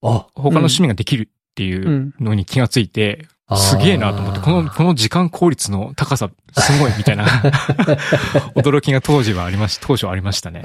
[0.01, 7.25] あ、他の趣味ができるっていううんのに気がついて、あーすげえなと思って、この、この時間効率の高さ、すごいみたいな、
[8.55, 10.61] 驚きが当時はありまし、当初はありましたね。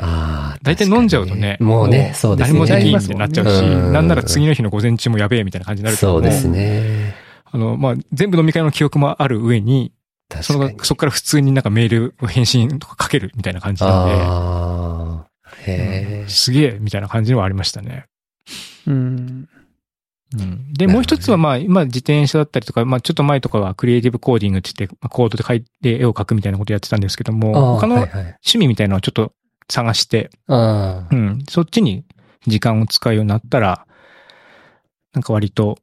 [0.63, 2.59] 大体飲んじゃうとね、もうね、そうですね。
[2.59, 7.15] 何もできんってなっちゃうし、うんなんなら次の日の午前中もやべえみたいな感じになるけどもそうですね。
[7.51, 9.93] あの、まあ、全部飲み会の記憶もある上に、
[10.43, 10.71] その。
[10.83, 15.33] そこから普通になんかメールを返信とかかけるみたいな感じなんで、ああ。
[15.67, 16.29] へえ。
[16.29, 18.05] すげえみたいな感じはありましたね。
[18.87, 19.49] うん。
[20.35, 29.33] うん、で、もう一つはまあ、今自転車だったりとか、まあちょっと前とかはクリエイティブコーディングって言って、まあコードで書いて絵を描くみたいなことやってたんですけどあも、ー他のはいはい趣味みたいなのをちょっと
[29.69, 31.15] 探して、ああ。
[31.15, 32.05] うん、そっちに
[32.47, 33.87] 時間を使うようになったら、
[35.13, 35.79] なんか割と、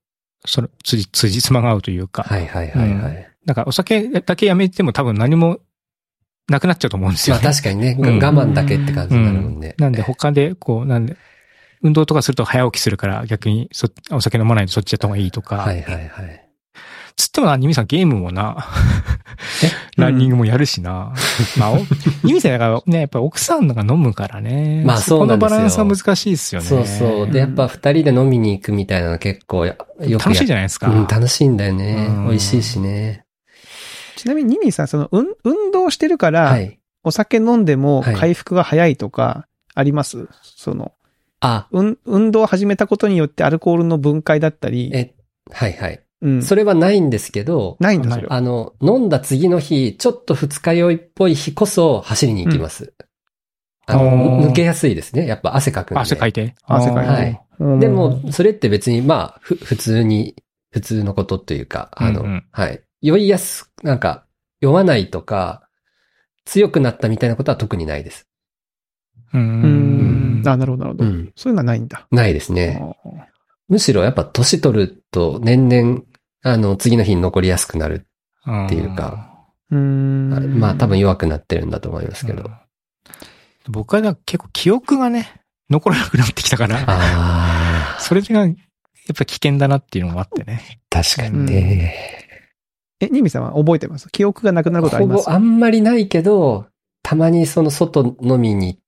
[0.45, 3.29] その、つじ、つじつまが合うというか、はいはいはいはい。
[3.45, 5.59] なんかお酒だけやめても多分何も
[6.47, 7.49] なくなっちゃうと思うんですよ、まあね。
[7.49, 9.75] 確かにね、うん我慢だけって感じになるもんね。
[9.77, 11.17] なんで他で、こう、なんで、
[11.81, 15.57] 運動とかすると早起きするから逆にそお酒飲まないでそっちやった方がいいとか。
[15.57, 16.45] はいはいはい。
[17.19, 18.65] つってもな、ニミさんゲームもな、
[19.61, 19.69] え？
[20.01, 21.13] ランニングもやるしな。
[21.57, 21.77] まあ、お
[22.23, 24.83] ニミさんだからね、やっぱ奥さんのが飲むからね。
[24.85, 26.67] まあそうなんですよこのバランスは難しいですよね。
[26.67, 27.29] そうそう。
[27.29, 30.89] で、やっぱ二人で飲みに行くみたいなの結構や、よく楽しいじゃゃないですか。
[30.89, 32.27] うん、楽しいんだよねうん。
[32.29, 33.25] 美味しいしね。
[34.15, 36.79] ちなみに、ニミーさん、その、運、運動してるから、はい。
[37.03, 40.93] お酒飲んでもはい回復が早いとか、あります、その、
[41.41, 45.15] あ、運、運動を始めたことによってアルコールの分解だったり、え、
[45.51, 46.03] はいはい。
[46.21, 46.43] うん。
[46.43, 48.33] それはないんですけど、ないんだ、それは。
[48.33, 52.93] あの、飲んだ次の日、ちょっと二日酔いっぽい日こそ走りに行きます。
[53.85, 55.25] あおの、ー抜けやすいですね。
[55.25, 56.01] やっぱ汗かくんで。
[56.01, 56.55] 汗かいて。
[56.63, 57.11] 汗かいて。
[57.11, 60.35] はいうんでも、それって別に、まあ、ふ、普通に、
[60.71, 62.81] 普通のことというか、あの、うんうんはい。
[63.01, 64.25] 酔いやす、なんか、
[64.61, 65.67] 酔わないとか、
[66.45, 68.28] 強くなったみたいなことは特にないです。
[69.33, 69.37] う。
[69.37, 70.47] うんん。
[70.47, 71.05] あ、なるほど、なるほど。
[71.05, 71.31] うん。
[71.35, 72.07] そういうのはないんだ。
[72.11, 72.81] ないですね。
[73.67, 76.01] むしろやっぱ年取ると年々、
[76.43, 78.05] あの、次の日に残りやすくなる。
[78.49, 79.29] っっていうか。
[79.69, 80.59] うーん。
[80.59, 82.49] まあ多分弱くなってるんだと思いますけど。
[83.67, 85.29] 僕はなんか結構記憶がね、
[85.69, 88.55] 残らなくなってきたから、ああ、 それが、やっ
[89.15, 90.81] ぱ危険だなっていうのもあってね。
[90.89, 91.93] 確かにね。
[92.99, 94.09] え、ニミさんは覚えてます？
[94.09, 95.25] 記憶がなくなることあります？
[95.25, 96.65] ほぼあんまりないけど、
[97.03, 98.83] たまにその外飲みに行って、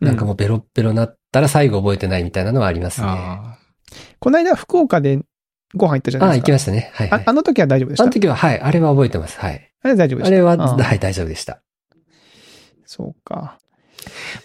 [0.00, 3.06] なんかもうベロッベロなったら最後覚えてないみたいなのはありますね。
[3.08, 3.58] ああ
[4.18, 5.20] この間福岡で
[5.74, 6.42] ご飯行ったじゃないあ、ですか。
[6.42, 6.90] 行きましたね。
[6.94, 7.20] はい、はい。
[7.20, 8.04] ああの時は大丈夫でした？
[8.04, 9.38] あの時は、はい、あれは覚えてます。
[9.38, 9.70] はい。
[9.82, 10.28] あれ大丈夫でした？
[10.28, 11.60] あれは、あはい、大丈夫でした。
[12.86, 13.58] そうか。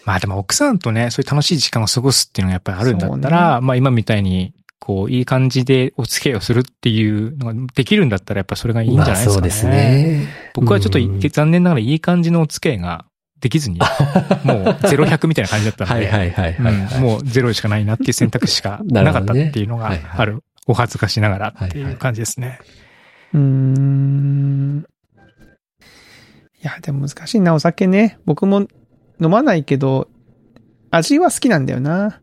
[0.04, 9.30] まあでも奥さんとね、そういう楽しい時間を過ごすっていうのがやっぱりあるんだったら、まあ今みたいに、こう、いい感じでお付き合いをするっていうのができるんだったらやっぱそれがいいんじゃないですかね。
[9.30, 10.28] まあそうですね。
[10.54, 13.06] 僕はちょっとうん残念ながらいい感じのお付き合いが
[13.44, 13.88] できずに、もう
[14.64, 20.42] 0-100みたいな感じだったので、 はいはいはいはい、はいうんもうゼロしかないなっていう選択肢しかなかったっていうのがはいはいある。
[20.66, 22.58] お恥ずかしながらっていう感じですね。
[23.34, 24.86] うーん。
[26.62, 28.16] いや、でも難しいな、お酒ね。
[28.24, 28.66] 僕も
[29.20, 30.08] 飲まないけど、
[30.90, 32.22] 味は好きなんだよな。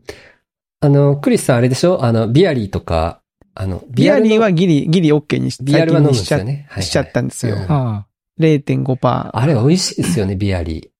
[0.80, 2.02] あの、クリスさんあれでしょ？
[2.04, 3.20] あの、ビアリーとか、
[3.54, 6.52] あの、ビアリーのはギリ、ギリ OK にしビアルは飲むんで最近にしちゃすよね。
[6.52, 7.54] はいはいしちゃったんですよ。
[7.54, 8.06] うんあ
[8.40, 9.30] 0.5%。
[9.32, 10.90] あれ美味しいですよね、ビアリ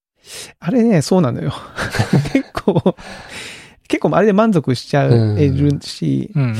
[0.59, 1.53] あれね、そうなのよ。
[2.33, 2.95] 結構、
[3.87, 6.55] 結構あれで満足しちゃえるしあ、うん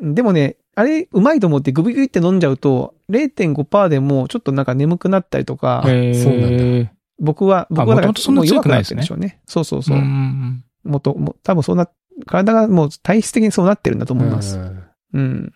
[0.00, 0.14] うん。
[0.14, 9.40] でもね、あれ、うまいと思ってグビグビって飲んじゃうと、0.5%でもちょっとなんか眠くなったりとか、そうなんだ僕は、僕はだからもう弱くってるんでしょうね。
[9.46, 10.00] そうそうそうう。
[10.00, 11.88] んもっと、もう多分そうな、
[12.26, 14.16] 体がもう体質的にそうなってるんだとー。
[14.18, 14.58] 思います。
[14.58, 14.82] うん
[15.14, 15.54] うん。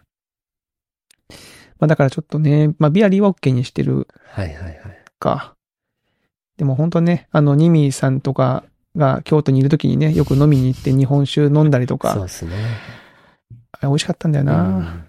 [1.79, 4.79] まあだからちょっとね、まあビアリーは OK にしてるはいはいはい。
[5.18, 5.55] か。
[6.61, 12.55] でも本当ね、あの、ニミーさんとかが京都にいる時にね、よく飲みに行って日本酒飲んだりとか、そうですね。
[13.73, 14.62] あれ美味しかったんだよな。
[14.62, 15.05] うん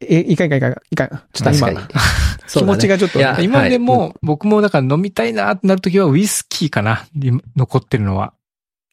[0.00, 1.08] え、いかんいかんいかんいかん。
[1.08, 1.88] ちょっと今、確かに。
[2.48, 8.32] 気持ちがちょっと今ではいも、僕もだから飲みたいなってなるときはウイスキーかな今残ってるのは。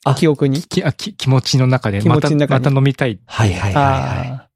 [0.03, 0.61] あ記憶に。
[0.61, 2.01] きあき気持ちの中で。
[2.01, 3.17] 気持ちの中にまた、また飲みたい。
[3.25, 3.83] はいはいはい
[4.29, 4.49] は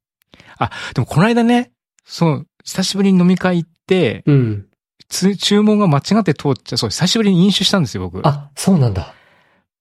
[0.57, 1.71] あでもこの間ね、
[2.05, 4.31] そう、久しぶりに飲み会行って、い。
[4.31, 4.65] うん。
[5.09, 8.25] つ注文が間違って通っちゃ、そう、久しぶりに飲酒したんですよ、僕。
[8.27, 9.13] あ、そうなんだ。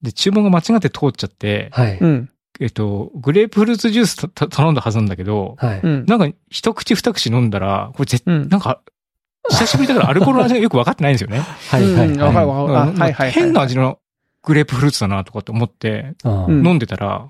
[0.03, 1.99] で、注文が間違って通っちゃって、はいあ。
[2.01, 2.07] う。
[2.07, 2.31] ん。
[2.59, 5.81] えっと、グレープフルーツジュースたた 頼んだはずなんだけど、はい。
[5.83, 6.07] うん。
[6.07, 8.49] なんか一口二口飲んだら、これ絶うん。
[8.49, 8.81] なんか、
[9.51, 11.39] 久しぶりだからアルコールの味がよくわかってないんですよね。
[11.39, 12.79] はいはいうんわかるはわかる。
[12.79, 13.31] あ、うんはいはいはい。
[13.33, 13.99] 変な味の
[14.43, 17.29] グレープフルーツだなとかって思って、飲んでたら、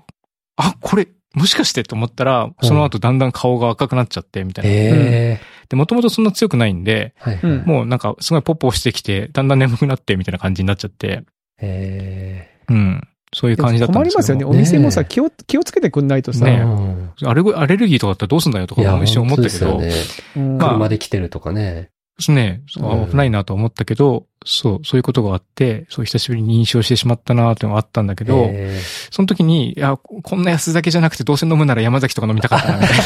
[0.55, 4.71] あ、これ、もしかしてと思ったら、その後だんだん顔が赤くなっちゃって、みたいな。
[4.71, 5.41] へえ。
[5.69, 7.39] で、もともとそんな強くないんで、はい。
[7.41, 11.23] うんもうなんかすごいポッポしてきて、だんだん眠くなって、みたいな感じになっちゃって、
[11.59, 13.07] へうん。
[13.33, 14.15] そういう感じだったんですよ。
[14.15, 14.45] 困りますよね。
[14.45, 16.45] お店もさ、ね気を、気をつけてくんないとさ。
[16.45, 21.89] ねうんアレルアレルギーとかだったらどうすんだよとかも一瞬思ったけど、本当ですよねうんまあ車で来てるとかね。
[22.19, 22.63] そうね、
[23.09, 28.79] 危ないなと思ったけど、そう、そういうことがあって、そう久しぶりに認証してしまったなっていうのがあったんだけど、へ
[29.11, 32.97] その時に、いや、こんな安酒じゃなくてどうせ飲むなら山崎とか飲みたかったな、みたい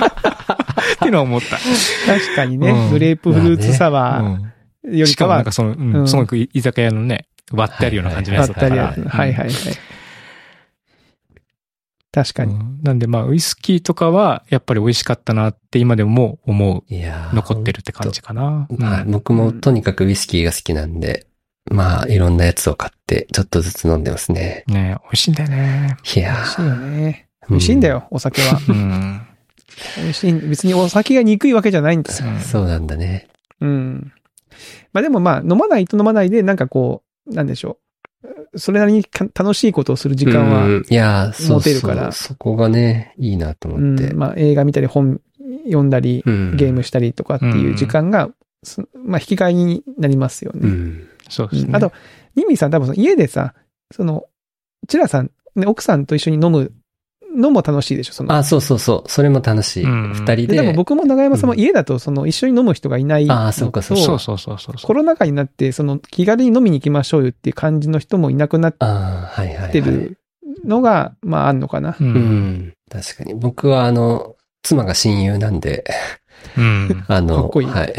[0.00, 0.06] な。
[0.06, 1.56] っていうのは思った。
[1.56, 8.84] 確かにね、うんグレープフルーツサワうんーよりかはしかもなんか、その、うんうんすごく居酒屋のね、割ってあるような感じのやつだったから。
[8.88, 9.50] はいはいはい。
[12.16, 12.54] 確かに。
[12.54, 18.66] うんなんでまあ、ウイスキーとかは、やっぱり美味しかったなって今でも思いやう、残ってるって感じかな。
[18.70, 19.04] うんはい。
[19.04, 21.26] 僕もとにかくウイスキーが好きなんで、
[21.70, 24.64] まあ、いろんなやつを買って、ちょっとずつ飲んでますね。
[24.66, 25.96] ね美味しいんだよね。
[26.16, 27.28] いや美味しいよね。
[27.50, 28.58] うん美味しいんだよ、お酒は。
[28.68, 29.20] うん。
[29.98, 30.32] 美味しい。
[30.32, 32.30] 別にお酒が憎いわけじゃないんですよ。
[32.30, 33.28] うんそうなんだね。
[33.60, 34.12] うん。
[34.92, 37.85] まあでもまあ、飲まないと飲まないで、なんかこう、なんでしょう。
[38.56, 42.12] それなりにか楽しいことをする時間は、うんいや、持てるそからう。
[42.12, 44.12] そこがね、いいなとう思って。
[44.12, 45.20] ん、まあ映画見たり本
[45.64, 48.30] 読んだり、うんゲームしたりとかっていう時間が、
[48.62, 50.60] すまあ引き換えになりますよね。
[50.62, 51.08] うん。
[51.28, 51.68] そうですね。
[51.68, 51.92] うんあと、
[52.34, 53.54] ニミさん多分その家でさ、
[53.92, 54.24] その、
[54.88, 56.72] チラさん、ね、奥さんと一緒に飲む
[57.34, 58.34] のも楽しいでしょ、その。
[58.34, 59.10] あ、そうそうそう。
[59.10, 59.84] それも楽しい。
[59.84, 60.56] うん二人で、で。
[60.58, 63.40] 多分僕も長山さんもうん家だと、その一緒に飲む人がいないのと。
[63.40, 64.86] あそうかそうそうそうそうそうそう。
[64.86, 69.72] コロナ禍になって、その気軽に飲みに行きましょうよっていう感じの人もいなくなっああ、はいはい、はい。
[69.72, 70.18] てる
[70.64, 71.96] のが、まああんのかな。
[72.00, 72.04] う。
[72.04, 72.72] うんん。
[72.90, 73.34] 確かに。
[73.34, 75.84] 僕はあの、妻が親友なんで、
[76.56, 77.04] うん。
[77.08, 77.94] あの、かっこいいはい。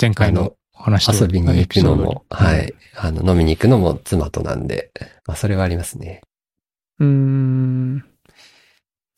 [0.00, 2.74] 前回の話と遊びに行くのも、はい。
[2.96, 4.90] あの、飲みに行くのも妻となんで、
[5.26, 6.20] まあ、それはありますね。
[6.98, 8.04] うーん。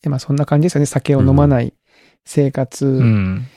[0.01, 0.85] でまあそんな感じですよね。
[0.85, 1.73] 酒を飲まない
[2.25, 2.85] 生活。
[2.85, 3.01] うん。
[3.01, 3.47] うん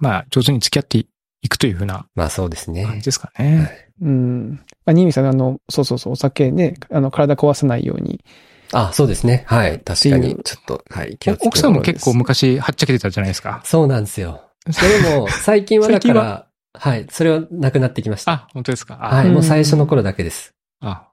[0.00, 0.98] まあ、上手に付き合って
[1.42, 2.84] いくというふうなまあそうですね。
[2.84, 3.88] 感じですかはね。
[4.00, 4.50] いうん。
[4.86, 8.24] まあ、ニミさん、あの、そうそうそう、お酒ね、あの、体壊さないように。
[8.72, 9.42] あ、そうですね。
[9.48, 9.80] はい。
[9.80, 11.16] 確かにう、ちょっと、はい。
[11.18, 13.60] 気をつけて奥さんも結構昔はっちゃけてたじゃないですか。
[13.64, 14.40] そうなんですよ。
[14.70, 16.96] それも、最近はだから、は？
[16.96, 17.06] い。
[17.10, 18.30] それはなくなってきました。
[18.32, 18.98] あ、本当ですか？
[19.00, 19.26] あ、はい。
[19.26, 20.54] うんもう最初の頃だけです。
[20.80, 21.08] あ、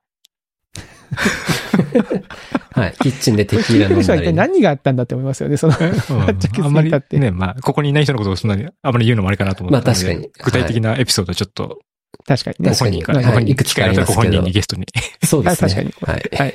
[2.75, 2.93] はい。
[2.99, 4.33] キッチンでテキーラ飲ん人は一体だり。
[4.33, 5.75] 何があったんだって思いますよね、その。
[5.79, 5.85] うん
[6.65, 9.87] あんまりね、まあ、ここにいない人のことをそんなに、あんまり言うのもあれかなと思って。
[9.87, 11.79] まあ確かに具体的なエピソードをちょっと、
[12.27, 12.75] 確かにねご。
[12.75, 14.85] 本人から、はいご本人いくつかありますけどご本人にゲストに。
[15.23, 15.73] そうですね。
[15.73, 16.21] はい確かはい。
[16.37, 16.53] はい。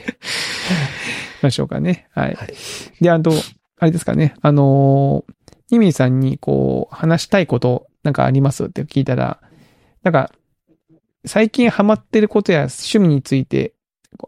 [1.42, 2.06] ましょうかね。
[2.12, 2.34] はい。
[2.34, 2.54] はい
[3.00, 3.32] で、あと、
[3.78, 4.34] あれですかね。
[4.42, 5.32] あのー、
[5.70, 8.66] ニミーさんにこう、話したいことなんかあります？
[8.66, 9.40] って聞いたら、
[10.02, 10.32] なんか、
[11.24, 13.74] 最近ハマってることや趣味について、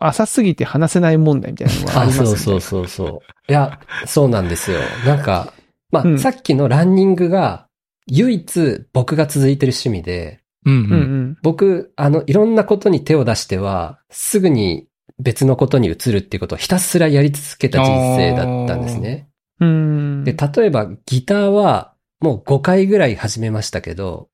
[0.01, 3.53] 浅すぎて話せない問題みたいなのがああ、りますそうそうそうそう。
[3.53, 4.79] いや、そうなんですよ。
[5.07, 5.53] なんか、
[5.90, 7.66] まあ、うんさっきのランニングが、
[8.07, 11.38] 唯一僕が続いてる趣味で、うんうんうん。
[11.42, 14.87] 僕、あの、いろんなことに手を出しては、すぐに
[15.18, 19.29] 別のことに移るっていうことをひたすらやり続けた人生だったんですね。
[19.61, 20.25] うん。
[20.25, 24.29] で、例えばギターはもう5回ぐらい始めましたけど、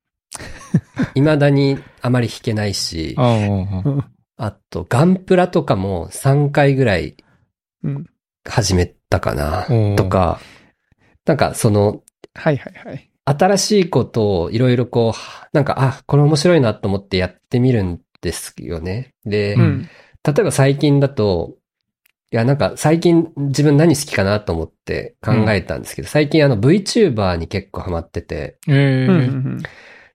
[1.15, 3.15] 未だにあまり弾けないし、
[4.39, 7.17] あとガンプラとかも3回ぐらい
[7.85, 8.07] うん。
[8.45, 10.41] 始めたかなとか、
[11.27, 12.03] なんかその、
[12.35, 13.11] はいはいはい。
[13.25, 19.15] 新しいことをいろいろこう、なんか、あ、これ面白いなと思ってやってみるんですよね。
[19.25, 19.57] で。
[20.25, 21.57] 例えば最近だと、
[22.33, 28.59] いや、なんか最近自分何好きかなと思って考えたんですけど、最近あの VTuber に結構ハマってて。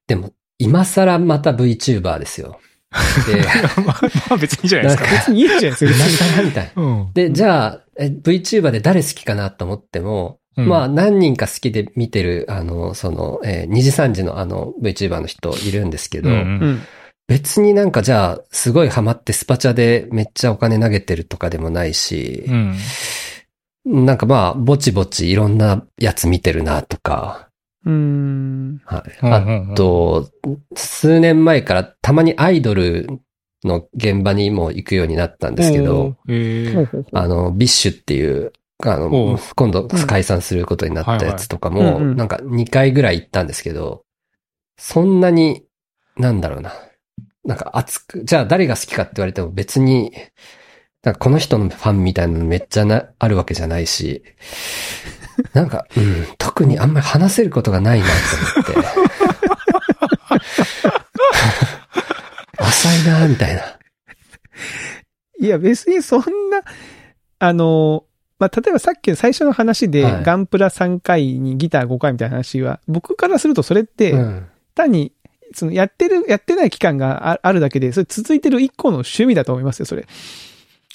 [0.08, 2.60] でも今更また VTuber ですよ。
[3.28, 3.42] で、
[3.84, 5.12] まあまあ別にいいじゃないですか。
[5.12, 5.92] 別にいいじゃないですか。
[5.92, 6.84] 今別に更みたいな。
[6.84, 7.14] うん。
[7.14, 16.30] で、じゃあ、え VTuber で誰好きかなと思っても、うんまあ何人か好きで見てる、あの、その、えー2時3時のあの VTuber の人いるんですけど。
[17.26, 24.06] 別になんかじゃあ、すごいハマってスパチャでめっちゃお金投げてるとかでもないしう、ん。
[24.06, 27.50] なんかまあ、ぼちぼちいろんなやつ見てるなとか、
[27.86, 28.82] うん。
[28.86, 29.12] はい。
[29.22, 30.30] あと、
[30.76, 33.08] 数年前からたまにアイドル
[33.64, 36.16] の現場にも行くようになったんですけど、
[37.12, 44.04] あの、 BiSHっていう、あおのう、今度解散することになったやつとかも、なんか2回ぐらい行ったんですけど、
[44.78, 45.64] そんなに、
[46.18, 46.74] なんだろうな。
[47.46, 50.14] なんか熱く、じゃあ誰が好きかって言われても別に、
[51.04, 54.24] なんかこの人のファンみたいなのめっちゃな、あるわけじゃないし、
[55.54, 58.12] なんか、うん、特にあんまり話せることがないなと
[58.74, 59.04] 思って。
[62.58, 63.62] 浅いなみたいな。
[65.40, 66.62] いや、別にそんな、
[67.40, 68.06] あの、
[68.40, 74.48] まあ、例えばさっきの最初の話で、はいガンプラ3回にギター5回みたいな話は、僕からするとそれって、うん。
[74.76, 75.14] 単に、
[75.54, 80.08] そのやってる、やってない期間がああるだけで、それ続いてる一個の趣味だと思いますよ、それ。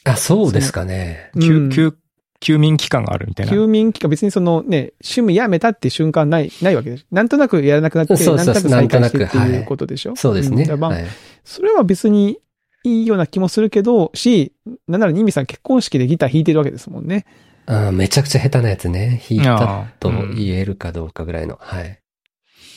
[0.04, 1.30] あ、そうですかね。
[1.34, 1.96] うん休休
[2.40, 3.52] 休眠期間があるみたいな。
[3.52, 7.06] 休眠期間、別にそのね、趣味やめたって瞬間ない、ないわけでしょ。
[7.10, 10.16] なんとなくやらなくなって、そうそうなんとなく再開してってなんとなくいうことでしょ。
[10.16, 10.64] そうですね。
[10.64, 11.06] んだからまあはい
[11.44, 12.38] それは別に
[12.84, 14.52] いいような気もするけど、し、
[14.86, 17.24] なんならニミさん結婚式でギター弾いてるわけですもんね。
[17.64, 19.22] あーめちゃくちゃ下手なやつね。
[19.28, 21.58] 弾いたとうん言えるかどうかぐらいの。
[21.60, 22.00] はい。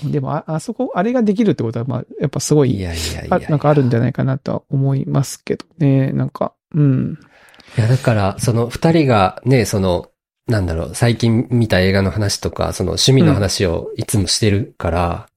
[0.06, 6.12] でも、あ、あそこ、あれができるってことは、まあ、やっぱすごい、いやいやいやあなんかあるんじゃないかなとは思いますけどね。
[6.12, 7.20] なんか、うん。
[7.78, 10.08] いや、だから、その二人がね、その、
[10.48, 15.28] なんだろう、最近見た映画の話とか、その趣味の話をいつもしてるから、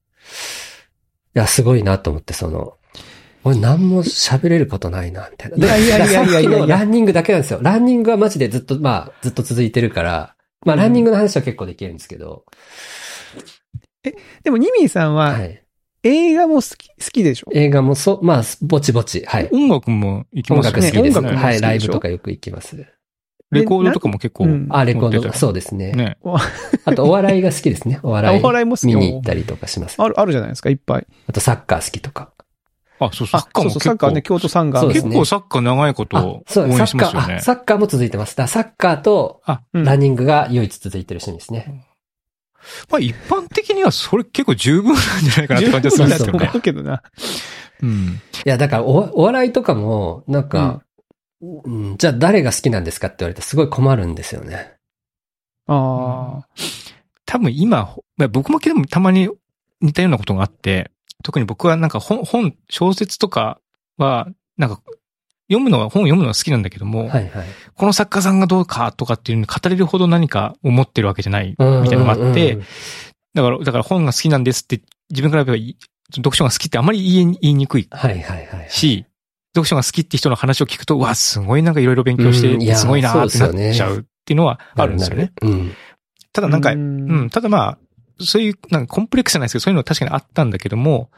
[1.35, 2.77] いや、すごいなと思って、その、
[3.43, 5.57] 俺何も喋れることないな、みたいな。
[5.57, 7.59] いやいやいやいやランニングだけなんですよ。
[7.61, 10.35] ランニングはマジでずっと、まあ、ずっと続いてるから、
[10.65, 12.43] まあ、ランニングの話は結構できるんですけど、
[14.43, 15.64] でも、ニミさんははい。
[16.07, 17.47] 映画も好き、好きでしょ？
[17.53, 19.49] 映画もそう、まあ、ぼちぼち、はい。
[19.51, 20.91] 音楽も行き音ますよね。
[20.91, 21.17] 楽好きです。
[21.17, 21.45] 音楽も好きでしょ？
[21.45, 22.85] はい、ライブとかよく行きます。
[23.51, 24.45] レコードとかも結構。
[24.45, 25.91] うんあ、レコード、そうですね。
[25.93, 26.17] ね。
[26.85, 27.99] あと、お笑いが好きですね。
[28.03, 28.39] お笑い。
[28.39, 28.87] お笑いも好き？
[28.87, 30.01] 見に行ったりとかします。
[30.01, 31.07] ある、あるじゃないですか、いっぱい。
[31.27, 32.31] あと、サッカー好きとか。
[32.99, 37.39] あ、そう、サあッカーもそうそう、サッカーね、、京都サンガー結そうですね構サッカー長いこあとそう、応サッカー、援しますよねあ、。
[37.41, 38.35] サッカーも続いてます。
[38.37, 39.41] だサッカーと
[39.73, 41.83] ランニングが唯一続いてる趣味ですね。
[42.89, 46.47] まあ一般的にはそれ結構十分なんじゃないかなって感じがするんですだとよね。
[46.49, 47.03] 思うけどな。
[47.81, 48.21] うん。
[48.45, 50.81] いや、だからお、お笑いとかも、なんか、
[51.41, 54.73] うんじゃあ誰が好きなんですかって言われてすごい困るんですよね。
[55.67, 56.47] ああ。
[57.25, 59.29] 多分今、まあ僕もでもたまに
[59.81, 60.91] 似たようなことがあって、
[61.23, 63.59] 特に僕はなんか本、本、小説とか
[63.97, 64.27] は、
[64.57, 64.81] なんか、
[65.47, 67.31] 読むのは、本を読むのは好きなんだけども、はいはい。
[67.75, 72.59] この作家さんがどうかとかっていうのに語れるほど何か思ってるわけじゃないみたいなのがあって、
[73.33, 78.69] だから、だから本が好きなんですって自分から言えば読書が好きってあまり言い言いにくいはいはいはい。
[78.69, 79.05] し、
[79.55, 85.31] 読書が好きって人の話を聞くと、うわ、すごいなんかいろいろ勉強して、うんすごいなーってなっちゃうっていうのはあるんですよね。
[85.41, 85.71] うん。
[86.33, 87.77] ただなんか、ううんん、ただまあ、
[88.19, 91.09] そういう、なんかコンプレックスじゃないですけど、そういうの確かにあったんだけども、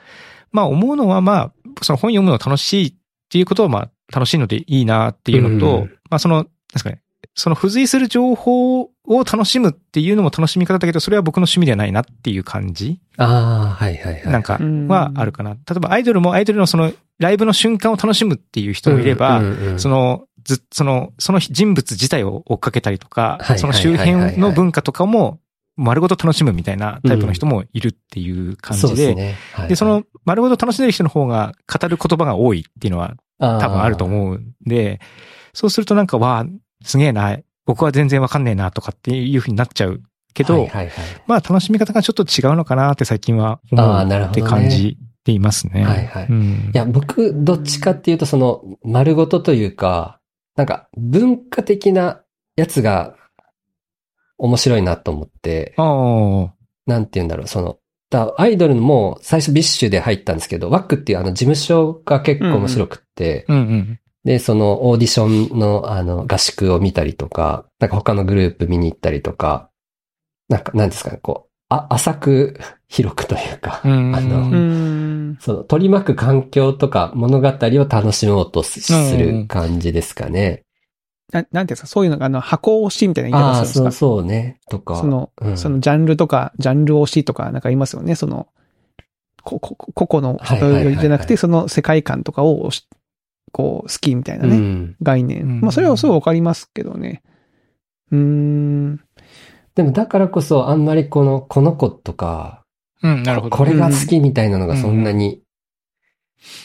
[0.51, 1.51] まあ思うのはまあ、
[1.81, 2.93] その本読むの楽しいっ
[3.29, 5.91] ていうことはまあ楽しいのでいいなっていうのと、うん。
[6.09, 7.01] まあその、ですかね、
[7.33, 8.89] その付随する情報を
[9.19, 12.99] 楽しむっていうのも楽しみ方だけど、それは僕の趣味ではないなっていう感じ。
[13.17, 14.31] ああ、はいはいはい。
[14.31, 14.87] なんかうん。
[14.87, 15.51] はあるかな。
[15.51, 19.41] 例えばアイドルもアイドルのそのライブの瞬間を楽しむっていう人もいれば、
[19.77, 25.39] その、ず、その、その人物自体を追っかけたりとかはい、その周辺の文化とかも
[25.77, 29.35] 丸ごと楽しむみたいなタイプの人もいるっていう感じで、そうですね。
[29.53, 34.99] はいで、その、丸ごと楽しんでる人の方が語る言葉が多いっていうのは多分あると思うんで、
[35.53, 36.45] そうするとなんか、わあ、
[36.83, 40.01] すげえな、僕は全然わかんねえなとかっていう風になっちゃう
[40.33, 40.93] けど、はいはいはい。
[41.27, 45.83] まあ楽しみ方がちょっと違うのかなって最近は思うって感じていますね。
[45.83, 46.27] はいはい。
[46.29, 46.71] うん。
[46.73, 50.19] いや、僕、どっちかっていうと、その、丸ごとというか、
[50.55, 52.21] なんか、文化的な
[52.55, 53.15] やつが、
[54.37, 56.53] 面白いなと思って、ああ、
[56.85, 57.77] なんて言うんだろう、その、
[58.09, 63.99] だアイドルも最初 BiSH で入ったんですけど、 WACK っていうあの事務所が結構面白くって、うんうん。
[64.23, 69.69] で、そのオーディションのあの合宿を見たりとか、なんか他のグループ見に行ったりとか、
[70.49, 75.37] なんか、なんですかね、こう、あ、浅く広くというか、うんあの、うん。
[75.41, 80.63] その取り巻く環境とか物語を楽しもうとする感じですかね。
[81.31, 83.99] ななんていうんですか、そういうのが、あの、箱推しみたいな言い方するんですか？
[83.99, 84.59] そうね。
[84.69, 84.95] とか。
[84.95, 88.15] その、うんそのジャンルとか、ジャンル推しとか、なんか言いますよね。
[88.15, 88.47] その、
[89.43, 92.69] こ、こ、個々のはいはいはいはいじゃなくて、その世界観とかを
[93.51, 94.95] こう、好きみたいなね、うん。
[95.01, 95.43] 概念。
[95.43, 97.21] うんまあ、それはすごいわかりますけどね。
[98.11, 99.01] うーん。
[99.75, 102.63] でもだからこそあんまりこの、この子とか、
[103.03, 103.57] うん、なるほど。
[103.57, 105.43] これが好きみたいなのがそんなに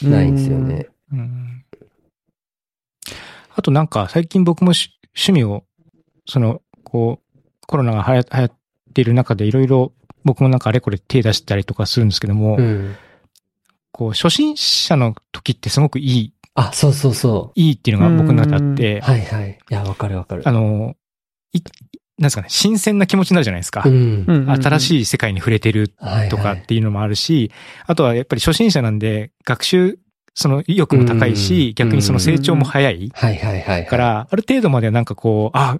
[0.01, 0.87] ないんですよね。
[1.11, 1.62] うん
[3.55, 5.63] あとなんか最近僕もし趣味を、
[6.27, 8.51] その、こう、コロナが流行流行っ
[8.93, 9.93] ている中でいろいろ
[10.23, 12.95] 僕もなんかあれこれ手出したりとかするんですけども、うん。
[13.91, 18.75] こう、初心者の時ってすごくいい、あ、そうそうそいいっていうのが僕の中であっう。
[18.75, 19.59] て、はいはい。
[19.69, 20.47] いや、わかるわかる。
[20.47, 20.95] あの、
[21.51, 21.61] い、
[22.17, 23.83] なんですかね、新鮮な気持ちになるじゃないですか。
[23.85, 24.25] うん。
[24.27, 24.79] うん新い。
[24.79, 27.51] しい世界に触れてるはいとかはいっていうのもあるし、
[27.85, 29.99] あとはやっぱり初心者なんで学習、
[30.33, 33.85] その意欲も高いし、うん逆にその成長も早いはいはいはい。
[33.85, 35.79] から、ある程度まではなんかこう、あ、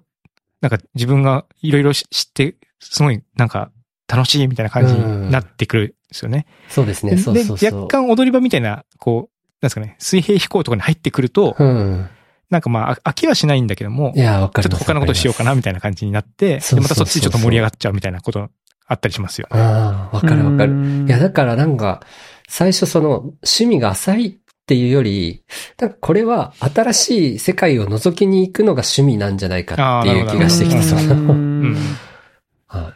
[0.62, 3.72] なんか自分がいろいろ知って、すごいなんか
[4.08, 6.46] 楽しいみたいな感じになってくるんですよね。
[6.70, 7.82] そうですね、でそうそうそう。
[7.82, 12.10] 若干踊り場みたいな、こう、なんですかね、水平飛行とかに入ってくると、うん。
[12.50, 14.84] なんかまあ、飽きはしないんだけどもい、や、わかちょっとる。
[14.86, 18.50] 他のことしようかなみたいな感じになって、でまたそっちでちょっと盛り上がっちゃうみたいなこと
[18.86, 19.48] あったりしますよ。
[19.50, 20.74] ああ、わかるわかる。
[20.74, 22.02] るいや、だからなんか、
[22.48, 25.44] 最初その趣味が浅いっていうより、
[25.78, 31.76] なんかこれは新しい世界を覗きに行くのが趣味なんじゃないかっていう気がしてきて、その、うん
[32.68, 32.94] は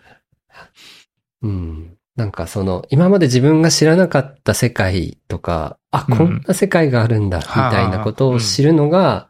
[1.43, 1.45] い。
[1.45, 1.93] うん。
[2.15, 9.27] なんかその、今まで自分が知らなかった世界とか、あ、うんこんな世界があるんだ、みたいなことを知るのが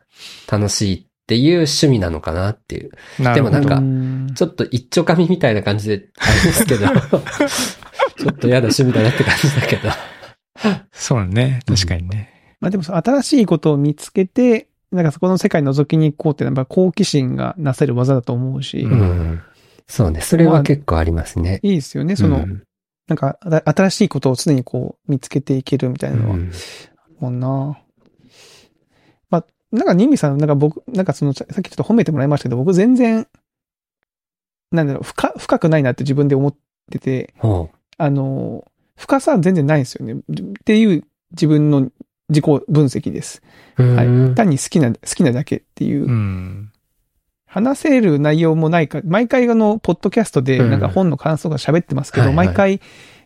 [0.49, 2.91] 楽しいっていう趣味なのかなっていう。
[3.17, 6.85] でもなんかうんちょっと一丁紙みたいな感じで、あれですけど、
[8.15, 9.89] ちょっと嫌な趣味だなって感じだけど。
[10.97, 11.59] そうね。
[11.65, 12.57] 確かにね。
[12.59, 19.41] まあでも新しいことを見つけて、なんかそこの世界覗きに行こうっていうのはやっぱ好奇心がなせる技だと思うし、ううん。
[19.87, 20.21] そうね。
[20.21, 21.59] それは結構ありますね。
[21.63, 22.15] いいですよね。
[22.15, 22.63] その、うん
[23.07, 26.35] なんか新しいことを常にこう見つけていけるみたいなのは。
[26.35, 26.51] うん
[27.19, 27.79] もんな。
[29.29, 33.27] まあ、なんかニミさん、なんか僕、なんかその、ささっきちょっと褒めてもらいましたけど、僕全然、
[34.71, 36.55] なんだろう、深、深くないなって自分で思っ
[36.91, 38.65] てて、ほあの、
[38.97, 40.13] 深さは全然ないんですよね。
[40.13, 40.15] っ
[40.65, 41.89] ていう自分の
[42.29, 43.41] 自己分析です。
[43.77, 43.83] う。
[43.95, 44.35] はうんい。
[44.35, 46.05] 単に好きな、好きなだけっていう。
[46.05, 46.71] うん。
[47.45, 52.79] 話せる内容もないか、毎回あの、ポッドキャストでなんか本の感想が喋ってますけど、毎回、い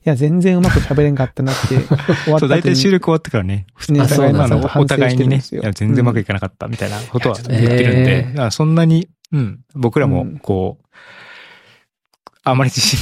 [0.03, 1.79] や、全然うまく喋れんかったなって、
[2.25, 4.27] 終わそう、った後に大体収録終わってからね、ねあそう
[4.77, 10.85] お互いにね、いや、全然うまくいかかなかったみたいなことはうん言ってるんで、いやちょっとだからそんなに、うん、僕らもうん、こう、
[12.43, 12.99] あまり自信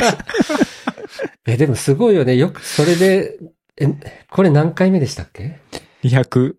[0.00, 0.18] が
[1.46, 2.36] え、でもすごいよね。
[2.36, 3.38] よく、それで、
[3.80, 3.88] え、
[4.30, 5.58] これ何回目でしたっけ
[6.04, 6.54] ？200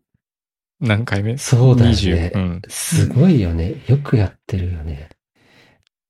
[0.82, 1.38] 何回目？
[1.38, 2.36] そうだよね20。
[2.36, 2.62] うん。
[2.68, 3.76] すごいよね。
[3.88, 5.10] よくやってるよね。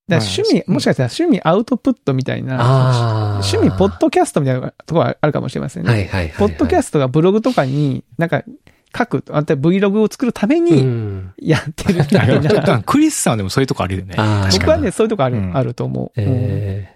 [0.07, 3.39] だ趣味、うんもしかしたら趣味アウトプットみたいな。
[3.43, 5.89] 趣味ポッドキャストみたいなところはあるかもしれませんね。
[5.89, 6.37] はいはいはいはい。
[6.37, 8.43] ポッドキャストがブログとかになんか
[8.97, 11.33] 書く、あと Vlog を作るためうにん。
[11.37, 12.49] やってるみたいな。
[12.61, 14.15] らクリスさんでもそういうとこあるよね。
[14.51, 16.92] 僕はね、そういうとこある、うんあると思う、うんえ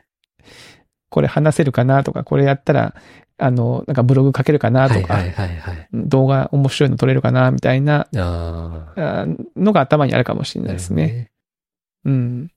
[1.10, 2.96] これ話せるかなとか、これやったら、
[3.38, 5.90] あの、なんかブログ書けるかー、なとか、はいはいはいはい。
[5.94, 11.32] 動画面白いの撮れるかなみたいなのが頭にあるかもしれないですね。
[12.04, 12.52] うん。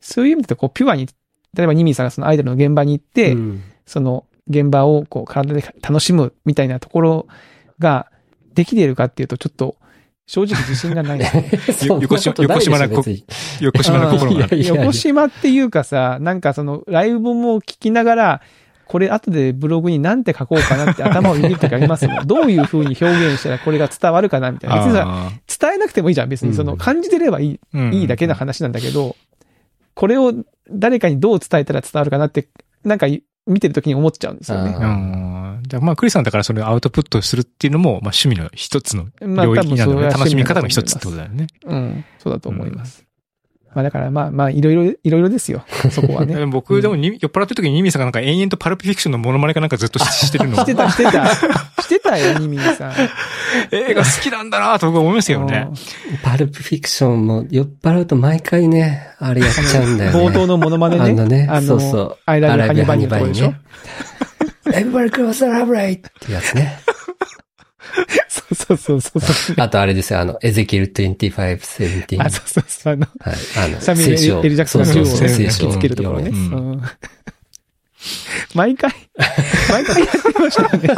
[0.00, 1.06] そういう意味でこう、ピュアに
[1.54, 7.26] 例えばニミーさんがそのアイドルの現場に行って、うんその現場をこう体で楽しむみたいなところ
[7.78, 8.10] が
[8.54, 9.76] できているかっていうとちょっと
[10.32, 11.50] 正直自信がないですね。
[11.76, 12.86] そんなことないでしょ横島な
[13.60, 18.40] 横島な心が横島っていうかさ、なんかそのライブも聞きながら、
[18.86, 22.24] これ後でブログになんて書こうかなって頭を握るときありますもん。
[22.28, 24.76] どういう風に表現したらこれが伝わるかなみたいな。
[24.76, 26.30] 別にさ、あ伝えなくてもいいじゃん。
[26.30, 29.16] 別にそのうん感じてればいい、ーうんいいだけの話なんだけど、
[29.92, 30.32] これを
[30.70, 32.48] 誰かにどう伝えたら伝わるかなって、
[32.84, 33.06] なんか
[33.46, 34.70] 見てるときに思っちゃうんですよね。
[34.70, 35.62] うあん。
[35.66, 40.06] じゃあまあ、クリスさんだからそれをアウトプットするっていうのも、まあ趣味の一つのまあ領域なんだよね。
[40.10, 41.46] 楽しみ方の一つってことだよね。
[41.64, 42.04] うん。
[42.18, 43.04] そうだと思います。
[43.74, 45.64] まあだからまあまあ、いろいろ、いろいろですよ。
[45.90, 46.46] そこはね。
[46.46, 50.56] 僕、でもに酔っ払ってる時にニミさんがなんか延々とパルプフィクションのモノマネかなんかずっとししてるの。
[50.62, 51.26] してた、してた。
[51.82, 52.92] してたよ、ニミーさん。
[53.70, 55.68] 映画好きなんだなと僕は思いますよね。
[56.22, 60.18] パルプフィクションも酔っ払うと毎回ね、あれやっちゃうんだよね。
[60.18, 61.02] 冒頭のモノマネね。
[61.02, 62.18] あのね、あのそうそう。
[62.26, 63.54] アイラブハニーバニーのとこでしょ
[64.66, 65.98] Everybody close the library!
[65.98, 66.78] ってやつね。
[68.54, 69.56] そうそうそうそう。
[69.58, 72.22] あとあれですよ、あの、エゼキエル2517。
[72.22, 72.94] あ、そうそうそう。
[72.94, 73.36] あの、はい。
[73.64, 74.10] あの、サミュエ
[74.48, 76.30] ル・ジャクソンの銃をそうそうそうね焼き付けるところね。
[76.30, 76.82] ううんん
[78.54, 78.90] 毎回、
[79.70, 80.88] 毎回やってましたよね。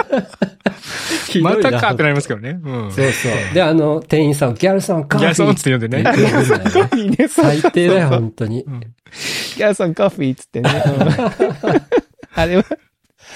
[1.42, 2.58] またかってなりますけどね。
[2.64, 2.92] うん。
[2.92, 3.54] そうそう。
[3.54, 6.02] で、あの、店員さん、ギャルソン、カーフィーギャルソンっつって呼んでね。
[6.02, 7.28] ギャルソンカフィーね。
[7.28, 8.62] そう最低だよ、本当に。
[8.62, 10.70] うんギャルソンカフィーっつってね。
[10.86, 11.82] うん
[12.36, 12.64] あれは、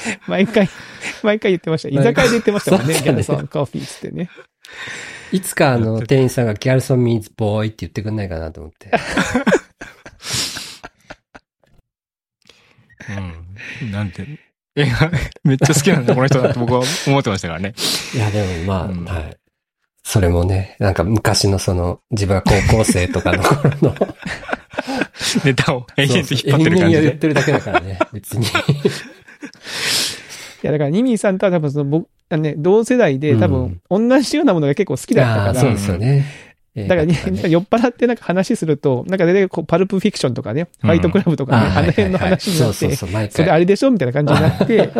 [0.26, 0.68] 毎回、
[1.22, 1.88] 毎回言ってました。
[1.88, 2.94] 居酒屋で言ってましたもんね。
[2.94, 4.30] そうだねギャルソンカフィーっつってね。
[5.32, 8.90] いつかあの、店員さんがギャルソン means boy って言ってくんないかなと思って。
[13.82, 13.90] うん。
[13.90, 14.26] なんて、
[14.76, 15.11] 映画
[15.44, 17.74] めっちゃ好きなんだ、この人だって僕は思ってましたからね。
[18.14, 19.36] いや、でもまあ、うんはい。
[20.05, 23.94] それもね、なんか昔のその、自分は高校生とかの頃の、
[25.44, 27.03] ネタを延々と引っ張ってる延々感じで。
[27.03, 28.46] 言ってるだけだからね、別に。
[30.62, 36.24] いや、だから、ニミーさんとは多分その、僕、あのね、同世代で多分、同じようなものが結構好きだったから、ああそうですよね。
[36.76, 37.14] だから、ね。
[37.49, 43.61] 酔っ払ってなんか話すると、なんか大体こう、パルプフィクションとかね、ファイトクラブとかね、ああの辺の話になって、それあ回。
[43.61, 44.91] れでしょみたいな感じになって、 っ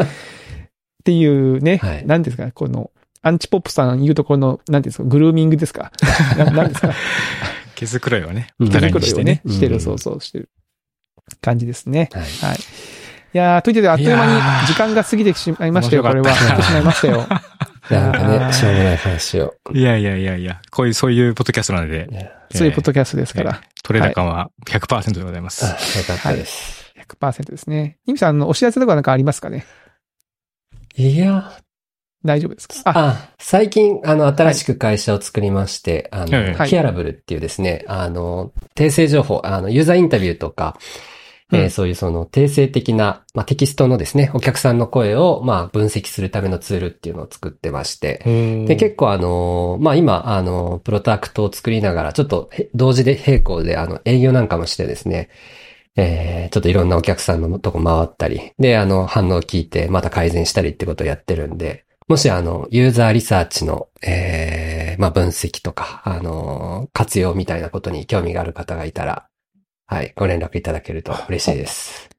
[1.05, 2.07] ていうね、はい。
[2.07, 2.91] なんですか、この、
[3.23, 5.93] アンチポップさん言うところの、なんですか、グルーミングですか？
[6.37, 6.93] ななんですか？
[7.75, 8.69] 毛づくろいをね、うん。
[8.69, 9.01] お互いをね。
[9.01, 10.49] にしてね。、してる、うんそうそう、してる。
[11.41, 12.09] 感じですね。
[12.13, 12.23] はい。
[12.23, 12.59] はい。
[13.35, 14.27] いやー、ということで、あっという間
[14.63, 16.29] に時間が過ぎてしまいましたよ、これは。
[16.31, 17.27] やってしまいましたよ。
[17.91, 19.55] なんかね、しょうもない話を。
[19.73, 23.61] いやいやいやいや、こういう、そういうポッドキャストなので、ねそういうポッドキャストですから。
[23.83, 25.65] 取れ高は100%でございます。
[25.67, 25.75] あ、よ
[26.07, 26.93] かったです。
[27.21, 27.99] 100%ですね。
[28.07, 29.67] ニミさん、あの、お知らせとかなんかありますかね？
[30.97, 31.53] いや、
[32.25, 32.75] 大丈夫ですか？
[32.87, 40.77] あ、あ、最近、あの、新しく会社を作りまして、あはいの、はいヒアラブルっていうですね、あの、訂正情報、あの、ユーザーインタビューとか、
[41.53, 48.23] えーうんそういうその訂正的な、まあ、テキストのですね、お客さんの声を、まあ、分析するためのツールっていうのを作ってまして、
[48.67, 55.31] で、結構あの、まあ、今、あの、プロダクトを作りながら、ちょっとへ同時で並行で、あの、営業なんかもしてですね、
[55.97, 69.29] えー、ちょっといろんなお客さんのとこ回ったり、で、あの、反応を聞いて、また改善したりってことをやってるんで、もしあの、ユーザーリサーチの、えー、まあ、分析とか、あの、活用みたいなことに興味がある方がいたら、
[69.89, 72.11] はい、ご連絡いただけると嬉しいです。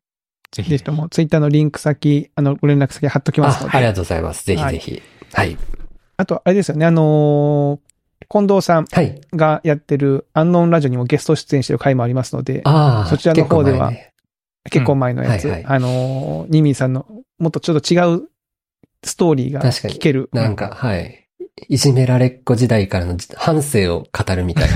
[0.52, 0.84] ぜひぜひ。
[0.84, 3.76] とも、ツイッターのリンク先、あの、ご連絡先貼っときますので。
[3.76, 4.44] あありがとうございます。
[4.44, 5.02] ぜひぜひ。
[5.34, 5.56] はい。
[6.18, 7.90] あと、あれですよね、あのー
[8.32, 9.22] 近藤さんはい。
[9.34, 14.14] がやってるアンノーンラジオにもゲスト出演してる回もありますので、ああ、そちらの方では結構前ね
[14.70, 17.08] 結構前のやつ、うんはいはいあのーニミーさんの
[17.40, 18.30] もっとちょっと違う
[19.04, 20.30] ストーリーが確かに聞ける。
[20.34, 21.19] なんか、はい。
[21.68, 24.76] いじめられっ子時代からの反省を語るみたいな。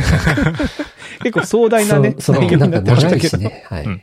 [1.24, 3.20] 結構壮大なね、そう、そうなんか長い。
[3.20, 3.64] しね。
[3.68, 3.84] はい。
[3.86, 4.02] うん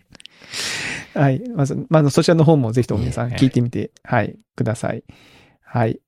[1.14, 1.43] はい。
[1.55, 5.03] まず、まずそちらの方もぜひとも皆さん聞いてみて、はい、ください。
[5.61, 6.01] はい。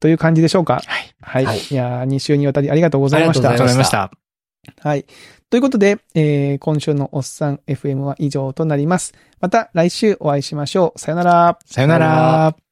[0.00, 0.82] という感じでしょうか？
[0.84, 1.14] はい。
[1.20, 1.44] はい。
[1.44, 3.66] はいい、やー、2週にわたりありがとうございましたありがとう。
[3.66, 4.28] ございましたありがとうござい
[4.74, 4.88] ました。
[4.88, 5.06] はい。
[5.50, 9.14] ということで、えー、今週のおっさん FM は以上となります。
[9.40, 10.98] また来週お会いしましょう。
[10.98, 11.58] さよなら。
[11.66, 12.69] さよなら。